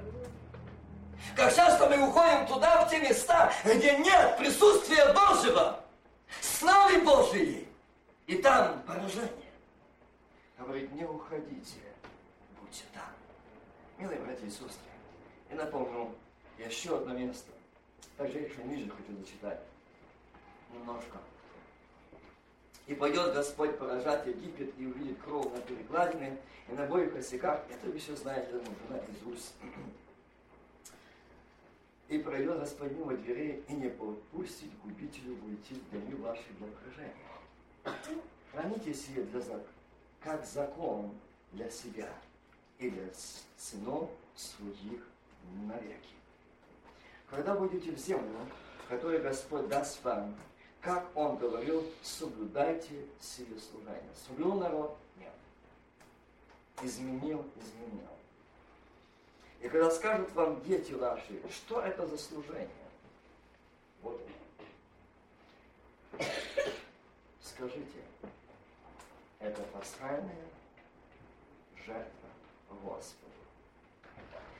Как 1.35 1.53
часто 1.53 1.89
мы 1.89 2.07
уходим 2.07 2.47
туда, 2.47 2.85
в 2.85 2.89
те 2.89 2.99
места, 2.99 3.51
где 3.65 3.97
нет 3.97 4.37
присутствия 4.37 5.13
Божьего 5.13 5.83
славы 6.57 7.01
Божией. 7.01 7.67
И 8.25 8.35
там 8.37 8.81
поражение. 8.83 9.31
Говорит, 10.57 10.91
не 10.91 11.05
уходите, 11.05 11.79
будьте 12.59 12.83
там. 12.93 13.09
Милые 13.97 14.19
братья 14.19 14.45
и 14.45 14.49
сестры, 14.49 14.91
я 15.49 15.55
напомню 15.55 16.13
еще 16.57 16.97
одно 16.97 17.13
место. 17.13 17.51
Также 18.17 18.39
еще 18.39 18.61
ниже 18.63 18.89
хочу 18.89 19.17
зачитать. 19.17 19.61
Немножко. 20.73 21.19
И 22.87 22.95
пойдет 22.95 23.33
Господь 23.33 23.77
поражать 23.77 24.25
Египет 24.27 24.73
и 24.77 24.85
увидит 24.85 25.17
кровь 25.23 25.51
на 25.53 25.61
перекладине 25.61 26.37
и 26.67 26.73
на 26.73 26.83
обоих 26.83 27.13
косяках. 27.13 27.61
Это 27.69 27.87
вы 27.87 27.97
все 27.97 28.15
знаете, 28.15 28.51
нужно 28.51 29.01
Иисус. 29.09 29.53
И 32.09 32.19
пройдет 32.19 32.59
Господь 32.59 32.91
мимо 32.93 33.15
дверей 33.17 33.63
и 33.67 33.73
не 33.73 33.89
попустит 33.89 34.69
губителю 34.83 35.37
уйти 35.43 35.75
в 35.75 35.91
доме 35.91 36.15
вашей 36.15 36.51
благоухожения. 36.57 37.13
Храните 38.51 38.93
сие 38.93 39.23
для 39.23 39.41
зак... 39.41 39.61
как 40.21 40.45
закон 40.45 41.11
для 41.51 41.69
себя 41.69 42.09
и 42.79 42.89
для 42.89 43.09
сынов 43.57 44.09
своих 44.35 45.05
навеки. 45.67 46.15
Когда 47.29 47.55
будете 47.55 47.91
в 47.91 47.97
землю, 47.97 48.39
которую 48.87 49.21
Господь 49.21 49.67
даст 49.67 50.01
вам, 50.03 50.33
как 50.81 51.05
Он 51.15 51.35
говорил, 51.37 51.83
соблюдайте 52.01 53.05
сие 53.19 53.59
служение. 53.59 54.13
Соблюл 54.27 54.53
народ? 54.53 54.97
Нет. 55.17 55.33
Изменил? 56.81 57.45
Изменил. 57.59 58.07
И 59.61 59.69
когда 59.69 59.89
скажут 59.89 60.31
вам 60.33 60.61
дети 60.63 60.93
ваши, 60.93 61.41
что 61.49 61.81
это 61.81 62.05
за 62.07 62.17
служение? 62.17 62.69
Вот. 64.01 64.21
Скажите, 67.41 68.03
это 69.39 69.61
пасхальная 69.73 70.47
жертва 71.85 72.29
Господу, 72.83 73.31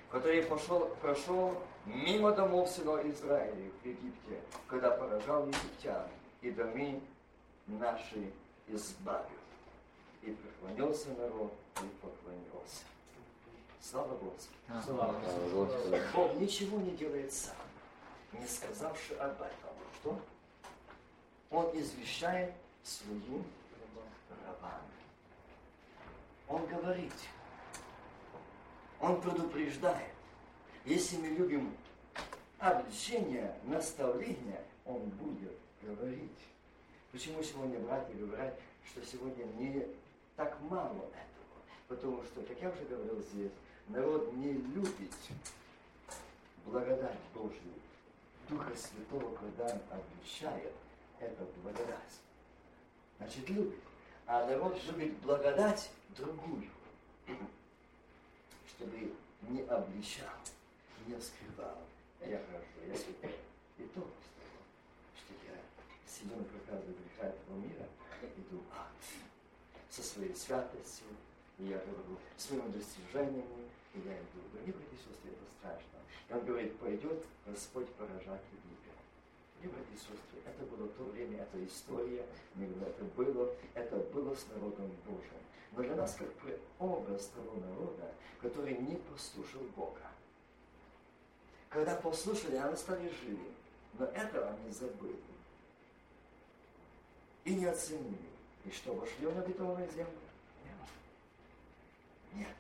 который 0.10 0.42
пошел, 0.44 0.88
прошел 1.02 1.62
мимо 1.86 2.32
домов 2.32 2.70
села 2.70 3.08
Израиля 3.10 3.72
в 3.82 3.86
Египте, 3.86 4.42
когда 4.68 4.92
поражал 4.92 5.48
египтян, 5.48 6.08
и 6.42 6.52
доми 6.52 7.02
наши 7.68 8.32
избавил. 8.68 9.26
И 10.24 10.32
преклонился 10.32 11.10
народ, 11.10 11.54
и 11.78 11.88
поклонился. 12.02 12.84
Слава 13.82 14.18
Господу. 14.18 14.82
Слава 14.84 15.20
Господу. 15.20 15.98
Бог 16.14 16.36
ничего 16.36 16.80
не 16.80 16.92
делает 16.92 17.32
сам, 17.32 17.56
не 18.34 18.46
сказавши 18.46 19.14
об 19.16 19.42
этом. 19.42 19.72
Что? 20.00 20.20
Он 21.52 21.66
извещает 21.80 22.54
своим 22.84 23.46
рабам. 24.46 24.82
Он 26.48 26.66
говорит, 26.66 27.14
он 29.00 29.22
предупреждает. 29.22 30.14
Если 30.86 31.18
мы 31.18 31.28
любим 31.28 31.76
обличение, 32.60 33.56
наставление, 33.64 34.64
он 34.86 35.02
будет 35.10 35.58
говорить. 35.82 36.32
Почему 37.12 37.42
сегодня 37.44 37.80
братья 37.80 38.14
говорят, 38.14 38.60
что 38.86 39.06
сегодня 39.06 39.46
не 39.58 39.88
так 40.36 40.58
мало 40.62 40.92
этого? 40.94 41.28
Потому 41.88 42.24
что, 42.24 42.42
как 42.42 42.62
я 42.62 42.70
уже 42.70 42.84
говорил 42.86 43.22
здесь, 43.22 43.52
народ 43.90 44.34
не 44.34 44.54
любит 44.54 45.14
благодать 46.66 47.20
Божью, 47.34 47.62
Духа 48.50 48.74
Святого, 48.76 49.36
когда 49.36 49.66
он 49.66 49.82
обличает, 49.92 50.74
это 51.20 51.46
благодать. 51.62 52.14
Значит, 53.18 53.50
любит. 53.50 53.80
А 54.26 54.46
народ 54.46 54.78
любит 54.86 55.18
благодать 55.20 55.90
другую, 56.16 56.70
чтобы 58.68 59.14
не 59.44 59.62
обличал, 59.64 60.36
не 61.08 61.20
скрывал. 61.20 61.78
Я 62.22 62.42
хорошо, 62.46 62.66
я 62.88 62.96
святой. 62.96 63.36
И 63.78 63.84
то, 63.84 64.02
что 65.16 65.34
я 65.46 65.58
сидел 66.06 66.38
на 66.38 66.44
проказе 66.44 66.88
греха 66.88 67.28
этого 67.28 67.58
мира, 67.58 67.86
иду 68.36 68.62
ад 68.76 68.88
со 69.90 70.04
своей 70.04 70.36
святостью, 70.36 71.08
и 71.60 71.66
я 71.66 71.78
говорю, 71.78 72.18
своими 72.38 72.70
достижениями, 72.72 73.66
и 73.94 74.00
я 74.00 74.14
иду. 74.14 74.40
Говорю, 74.52 74.68
не 74.68 74.72
братья 74.72 74.98
сестры, 74.98 75.32
это 75.32 75.46
страшно. 75.58 76.00
И 76.30 76.34
он 76.34 76.46
говорит, 76.46 76.78
пойдет 76.78 77.26
Господь 77.46 77.90
поражать 77.96 78.42
Египет. 78.52 78.98
Не 79.62 79.70
братья 79.70 79.96
сестры, 79.96 80.40
это 80.46 80.66
было 80.66 80.88
то 80.90 81.04
время, 81.06 81.42
это 81.42 81.66
история, 81.66 82.26
это 82.56 83.04
было, 83.16 83.56
это 83.74 83.98
было 83.98 84.36
с 84.36 84.48
народом 84.50 84.92
Божьим. 85.06 85.42
Но 85.72 85.84
для 85.84 85.96
нас 85.96 86.16
как 86.16 86.30
образ 86.80 87.28
того 87.28 87.60
народа, 87.60 88.14
который 88.42 88.78
не 88.78 88.96
послушал 88.96 89.62
Бога. 89.76 90.02
Когда 91.70 91.96
послушали, 91.96 92.56
они 92.56 92.76
стали 92.76 93.10
живы. 93.10 93.52
Но 94.00 94.06
этого 94.06 94.50
они 94.50 94.72
забыли. 94.72 95.16
И 97.46 97.56
не 97.56 97.66
оценили. 97.66 98.18
И 98.66 98.72
что, 98.72 98.94
вошли 98.94 99.26
в 99.26 99.38
обетованную 99.38 99.90
землю? 99.92 100.27
Нет. 102.38 102.56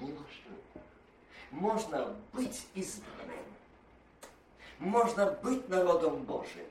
Не 0.00 0.12
вошли 0.12 0.52
можно 1.52 2.16
быть 2.32 2.66
избранным, 2.74 3.44
можно 4.78 5.26
быть 5.26 5.68
народом 5.68 6.22
Божьим 6.24 6.66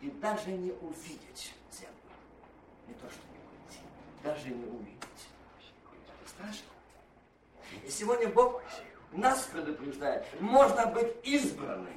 и 0.00 0.10
даже 0.10 0.50
не 0.50 0.72
увидеть 0.72 1.54
землю. 1.72 1.94
Не 2.88 2.94
то, 2.94 3.08
что 3.08 3.20
не 3.30 3.38
уйти, 3.38 3.80
даже 4.22 4.48
не 4.48 4.64
увидеть. 4.64 4.98
Страшно. 6.26 6.66
И 7.86 7.90
сегодня 7.90 8.28
Бог 8.28 8.62
нас 9.12 9.42
предупреждает, 9.52 10.26
можно 10.40 10.86
быть 10.86 11.14
избранным, 11.22 11.96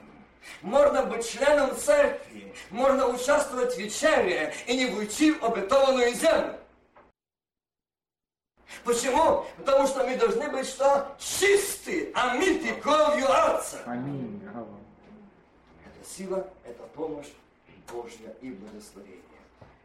можно 0.61 1.05
быть 1.05 1.27
членом 1.27 1.75
церкви, 1.75 2.53
можно 2.69 3.07
участвовать 3.07 3.73
в 3.73 3.77
вечере 3.77 4.53
и 4.67 4.77
не 4.77 4.85
уйти 4.93 5.31
в 5.31 5.43
обетованную 5.43 6.13
землю. 6.13 6.59
Почему? 8.83 9.45
Потому 9.57 9.87
что 9.87 10.03
мы 10.03 10.15
должны 10.17 10.49
быть 10.49 10.67
что? 10.67 11.15
Чисты, 11.19 12.11
омиты 12.13 12.73
кровью 12.81 13.25
Отца. 13.29 13.79
Аминь. 13.85 14.41
Это 14.43 16.09
сила, 16.09 16.47
это 16.63 16.83
помощь 16.95 17.29
Божья 17.91 18.35
и 18.41 18.51
благословение. 18.51 19.21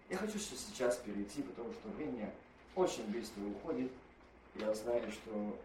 Я 0.08 0.16
хочу 0.16 0.38
сейчас 0.38 0.96
перейти, 0.96 1.42
потому 1.42 1.72
что 1.72 1.88
время 1.90 2.32
очень 2.74 3.04
быстро 3.08 3.42
уходит. 3.44 3.92
Я 4.54 4.74
знаю, 4.74 5.10
что 5.12 5.58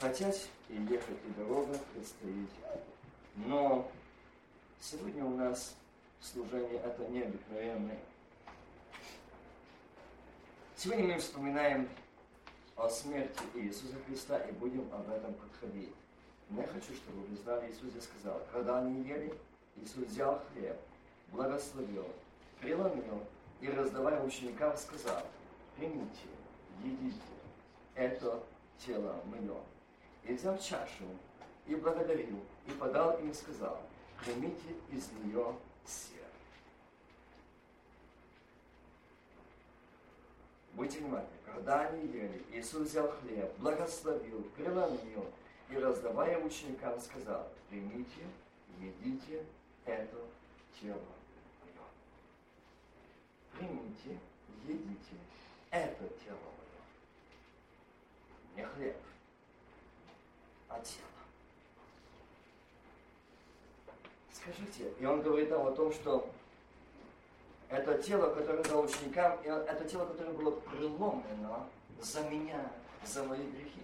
хотеть 0.00 0.48
и 0.68 0.74
ехать, 0.74 1.16
и 1.26 1.40
дорога 1.40 1.78
предстоит. 1.94 2.48
Но 3.36 3.90
сегодня 4.80 5.24
у 5.24 5.36
нас 5.36 5.74
служение 6.20 6.80
это 6.80 7.06
необыкновенное. 7.08 7.98
Сегодня 10.80 11.08
мы 11.08 11.18
вспоминаем 11.18 11.88
о 12.76 12.88
смерти 12.88 13.40
Иисуса 13.56 13.96
Христа 14.06 14.38
и 14.38 14.52
будем 14.52 14.88
об 14.92 15.10
этом 15.10 15.34
подходить. 15.34 15.92
Но 16.50 16.60
я 16.60 16.68
хочу, 16.68 16.94
чтобы 16.94 17.22
вы 17.22 17.36
знали, 17.36 17.68
Иисус 17.68 17.90
сказал, 18.00 18.40
когда 18.52 18.78
они 18.78 19.02
ели, 19.02 19.34
Иисус 19.74 20.04
взял 20.04 20.40
хлеб, 20.52 20.76
благословил, 21.32 22.06
преломил 22.60 23.24
и, 23.60 23.68
раздавая 23.68 24.22
ученикам, 24.22 24.76
сказал, 24.76 25.26
примите, 25.76 26.28
едите, 26.84 27.18
это 27.96 28.40
тело 28.78 29.20
мое. 29.24 29.56
И 30.22 30.34
взял 30.34 30.56
чашу, 30.58 31.06
и 31.66 31.74
благодарил, 31.74 32.38
и 32.68 32.70
подал 32.70 33.18
им 33.18 33.34
сказал, 33.34 33.82
примите 34.24 34.76
из 34.92 35.10
нее 35.24 35.56
все. 35.84 36.17
Будьте 40.78 41.00
внимательны, 41.00 41.38
когда 41.44 41.88
они 41.88 42.06
ели, 42.06 42.40
Иисус 42.52 42.88
взял 42.88 43.08
хлеб, 43.08 43.52
благословил, 43.58 44.44
преломил, 44.56 45.26
и 45.70 45.76
раздавая 45.76 46.38
ученикам, 46.38 47.00
сказал, 47.00 47.48
примите, 47.68 48.24
едите 48.78 49.44
это 49.84 50.18
тело 50.80 51.02
мое. 51.64 51.84
Примите, 53.54 54.20
едите 54.68 55.16
это 55.72 56.08
тело 56.24 56.38
мое. 56.38 56.80
Не 58.54 58.62
хлеб, 58.62 58.96
а 60.68 60.78
тело. 60.78 61.08
Скажите, 64.32 64.92
и 65.00 65.04
он 65.04 65.22
говорит 65.22 65.50
нам 65.50 65.66
о 65.66 65.72
том, 65.72 65.92
что 65.92 66.30
это 67.68 68.02
тело, 68.02 68.34
которое 68.34 68.62
дал 68.64 68.84
ученикам, 68.84 69.38
это 69.42 69.84
тело, 69.84 70.06
которое 70.06 70.32
было 70.32 70.50
преломлено 70.52 71.68
за 72.00 72.22
меня, 72.28 72.70
за 73.04 73.24
мои 73.24 73.46
грехи. 73.50 73.82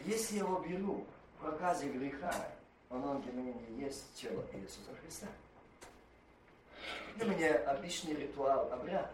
Если 0.00 0.36
я 0.36 0.42
его 0.42 0.58
беру 0.58 1.06
в 1.36 1.42
проказе 1.42 1.88
греха, 1.88 2.50
оно 2.90 3.18
для 3.20 3.32
меня 3.32 3.54
не 3.68 3.84
есть 3.84 4.12
тело 4.14 4.44
Иисуса 4.52 4.94
Христа. 5.00 5.26
Для 7.16 7.26
меня 7.26 7.70
обычный 7.70 8.14
ритуал 8.14 8.72
обряда. 8.72 9.10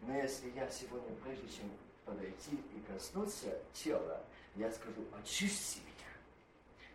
Но 0.00 0.16
если 0.16 0.50
я 0.50 0.68
сегодня, 0.68 1.14
прежде 1.24 1.48
чем 1.48 1.70
подойти 2.04 2.56
и 2.74 2.92
коснуться 2.92 3.56
тела, 3.72 4.20
я 4.56 4.70
скажу, 4.72 5.04
очисти 5.20 5.78
меня, 5.78 6.10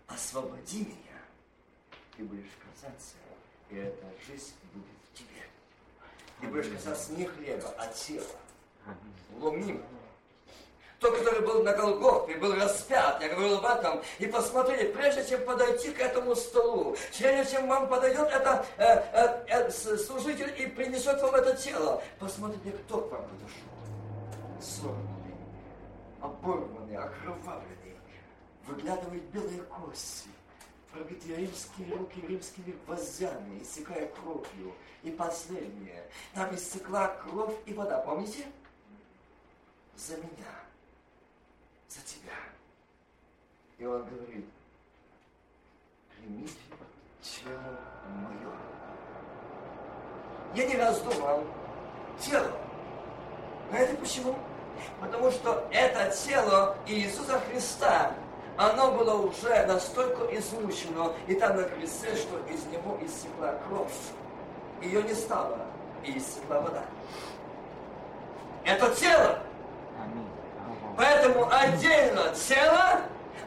освободи 0.08 0.80
меня, 0.80 1.22
ты 2.16 2.24
будешь 2.26 2.52
касаться, 2.72 3.16
и 3.70 3.78
эта 3.78 4.06
жизнь 4.28 4.54
будет 4.74 4.86
в 5.10 5.18
тебе. 5.18 5.47
Ты 6.42 6.48
будешь 6.48 6.68
касаться 6.68 7.14
не 7.14 7.26
хлеба, 7.26 7.74
а 7.78 7.88
тела. 7.88 8.26
Ломим 9.40 9.84
тот, 11.00 11.18
который 11.18 11.42
был 11.42 11.64
на 11.64 11.74
Голгофе, 11.74 12.38
был 12.38 12.56
распят, 12.56 13.22
я 13.22 13.30
говорил 13.30 13.58
об 13.58 13.66
этом, 13.66 14.02
и 14.20 14.26
посмотрите, 14.26 14.86
прежде 14.86 15.26
чем 15.26 15.46
подойти 15.46 15.92
к 15.92 16.00
этому 16.00 16.36
столу, 16.36 16.96
прежде 17.18 17.52
чем 17.52 17.68
вам 17.68 17.88
подойдет 17.88 18.28
это 18.30 18.66
э, 18.78 18.84
э, 18.84 19.46
э, 19.48 19.70
служитель 19.70 20.54
и 20.58 20.68
принесет 20.68 21.22
вам 21.22 21.36
это 21.36 21.56
тело, 21.56 22.02
посмотрите, 22.20 22.72
кто 22.72 23.02
к 23.02 23.12
вам 23.12 23.24
подошел. 23.24 23.68
Сорванный, 24.60 25.36
оборванный, 26.20 26.98
окровавленный, 26.98 27.98
выглядывают 28.66 29.24
белые 29.26 29.62
кости, 29.64 30.30
пробитые 30.92 31.38
римские 31.38 31.96
руки 31.96 32.22
римскими 32.22 32.76
гвоздями, 32.86 33.62
истекая 33.62 34.08
кровью. 34.08 34.74
И 35.04 35.12
последнее, 35.12 36.04
там 36.34 36.54
истекла 36.56 37.08
кровь 37.08 37.56
и 37.66 37.74
вода, 37.74 38.00
помните? 38.00 38.46
За 39.96 40.18
меня 40.18 40.68
за 41.88 42.02
тебя. 42.02 42.34
И 43.78 43.86
он 43.86 44.04
говорит, 44.06 44.46
примите 46.10 46.54
тело 47.22 47.80
мое. 48.10 48.54
Я 50.56 50.68
не 50.68 50.76
раз 50.76 51.02
думал, 51.02 51.46
тело. 52.20 52.52
Знаете 53.70 53.96
почему? 53.98 54.36
Потому 55.00 55.32
что 55.32 55.68
это 55.72 56.16
тело 56.16 56.78
Иисуса 56.88 57.40
Христа, 57.40 58.16
оно 58.58 58.92
было 58.92 59.14
уже 59.28 59.66
настолько 59.66 60.36
измучено, 60.36 61.14
и 61.28 61.36
там 61.36 61.58
на 61.58 61.64
кресте, 61.64 62.16
что 62.16 62.38
из 62.52 62.66
него 62.66 62.98
иссекла 63.02 63.56
кровь. 63.68 63.92
Ее 64.82 65.04
не 65.04 65.14
стало, 65.14 65.60
и 66.04 66.18
иссекла 66.18 66.62
вода. 66.62 66.84
Это 68.66 68.94
тело. 68.96 69.40
Поэтому 70.98 71.48
отдельно 71.52 72.34
тело, 72.34 73.02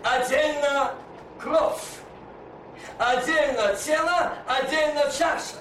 отдельно 0.04 0.94
кровь. 1.40 1.82
Отдельно 2.98 3.74
тело, 3.74 4.32
отдельно 4.46 5.10
чаша. 5.10 5.56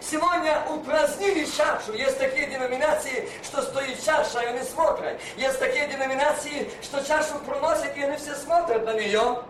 Сегодня 0.00 0.62
упразднили 0.70 1.44
чашу. 1.44 1.92
Есть 1.92 2.18
такие 2.18 2.46
деноминации, 2.46 3.28
что 3.42 3.62
стоит 3.62 4.02
чаша, 4.04 4.40
и 4.42 4.46
они 4.46 4.62
смотрят. 4.62 5.20
Есть 5.36 5.58
такие 5.58 5.86
деноминации, 5.88 6.70
что 6.82 7.04
чашу 7.04 7.38
проносят, 7.46 7.96
и 7.96 8.02
они 8.02 8.16
все 8.16 8.34
смотрят 8.34 8.84
на 8.84 8.94
нее. 8.94 9.42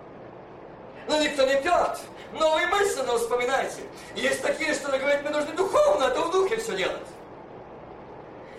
Но 1.08 1.20
никто 1.20 1.44
не 1.46 1.56
пьет. 1.56 1.98
Но 2.32 2.54
вы 2.54 2.66
мысленно 2.66 3.16
вспоминайте. 3.18 3.82
Есть 4.14 4.42
такие, 4.42 4.74
что 4.74 4.88
говорят, 4.88 5.22
мы 5.22 5.30
должны 5.30 5.52
духовно, 5.52 6.04
это 6.04 6.20
в 6.20 6.30
духе 6.30 6.56
все 6.56 6.76
делать. 6.76 7.06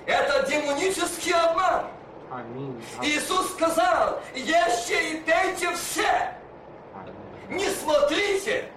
Это 0.06 0.48
демонический 0.48 1.34
обман. 1.34 1.88
Аминь. 2.32 2.84
Иисус 3.02 3.52
сказал, 3.54 4.20
ешьте 4.34 5.12
и 5.12 5.18
пейте 5.22 5.74
все. 5.76 6.36
Не 7.50 7.70
смотрите. 7.70 8.70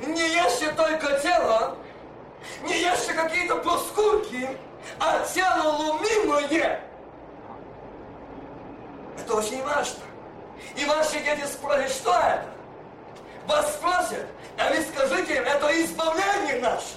Не 0.00 0.28
ешьте 0.28 0.70
только 0.72 1.18
тело. 1.20 1.76
Не 2.62 2.80
ешьте 2.80 3.12
какие-то 3.12 3.56
плоскурки, 3.56 4.48
а 4.98 5.20
тело 5.26 5.70
лумимое. 5.72 6.80
Это 9.18 9.34
очень 9.34 9.62
важно. 9.64 10.02
И 10.76 10.84
ваши 10.84 11.18
дети 11.20 11.44
спросят, 11.46 11.90
что 11.90 12.12
это? 12.12 12.46
Вас 13.46 13.74
спросят, 13.74 14.26
а 14.58 14.70
вы 14.70 14.82
скажите 14.82 15.36
им, 15.36 15.44
это 15.44 15.84
избавление 15.84 16.60
наше. 16.60 16.96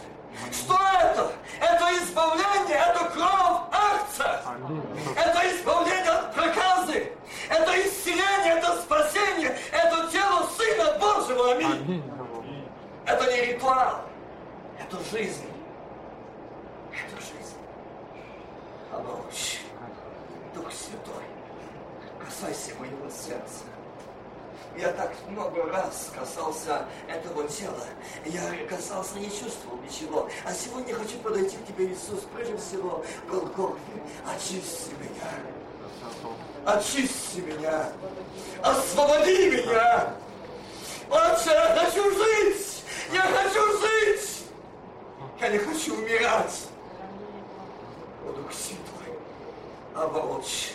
Что 0.51 0.77
это? 1.01 1.31
Это 1.59 1.97
избавление, 1.97 2.77
жизнь. 15.11 15.45
Это 16.91 17.21
жизнь. 17.21 17.55
Оболочь. 18.91 19.59
Дух 20.53 20.71
Святой. 20.71 21.23
Касайся 22.23 22.75
моего 22.79 23.09
сердца. 23.09 23.65
Я 24.77 24.91
так 24.93 25.11
много 25.27 25.65
раз 25.71 26.11
касался 26.17 26.85
этого 27.07 27.47
тела. 27.47 27.85
Я 28.25 28.41
касался, 28.67 29.17
не 29.19 29.29
чувствовал 29.29 29.77
ничего. 29.81 30.29
А 30.45 30.53
сегодня 30.53 30.93
хочу 30.93 31.17
подойти 31.19 31.57
к 31.57 31.67
тебе, 31.67 31.87
Иисус, 31.87 32.21
прежде 32.33 32.57
всего, 32.57 33.03
Голгофе. 33.29 33.79
Очисти 34.25 34.91
меня. 34.99 35.31
Очисти 36.65 37.39
меня. 37.39 37.91
Освободи 38.61 39.49
меня. 39.49 40.13
Отче, 41.09 41.51
я 41.51 41.75
хочу 41.75 42.11
жить. 42.11 42.83
Я 43.11 43.21
хочу 43.21 43.79
жить. 43.79 44.38
Я 45.41 45.49
не 45.49 45.57
хочу 45.57 45.95
умирать. 45.95 46.67
О, 48.25 48.31
Дух 48.33 48.51
Святой, 48.51 49.15
оболочь 49.95 50.73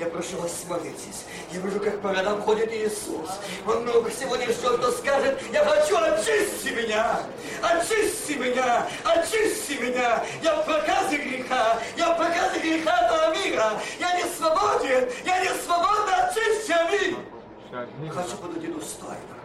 я 0.00 0.06
прошу 0.06 0.38
вас, 0.38 0.62
смотритесь. 0.62 1.26
Я 1.52 1.60
вижу, 1.60 1.78
как 1.78 2.00
по 2.00 2.08
рядам 2.08 2.40
ходит 2.40 2.72
Иисус. 2.72 3.28
Он 3.66 3.82
много 3.82 4.10
сегодня 4.10 4.50
что 4.50 4.78
кто 4.78 4.90
скажет, 4.92 5.38
я 5.52 5.62
хочу, 5.62 5.94
очисти 5.96 6.70
меня! 6.70 7.20
Очисти 7.62 8.32
меня! 8.32 8.88
Очисти 9.04 9.74
меня! 9.74 10.24
Я 10.42 10.56
в 10.56 10.64
проказе 10.64 11.18
греха! 11.18 11.78
Я 11.98 12.14
в 12.14 12.16
проказе 12.16 12.60
греха 12.60 13.06
этого 13.06 13.36
мира! 13.36 13.80
Я 13.98 14.16
не 14.16 14.24
свободен! 14.34 15.06
Я 15.26 15.40
не 15.44 15.50
свободен! 15.62 16.14
Очисти, 16.30 16.72
аминь! 16.72 18.10
Хочу 18.10 18.36
подойти 18.38 18.68
достойно. 18.68 19.39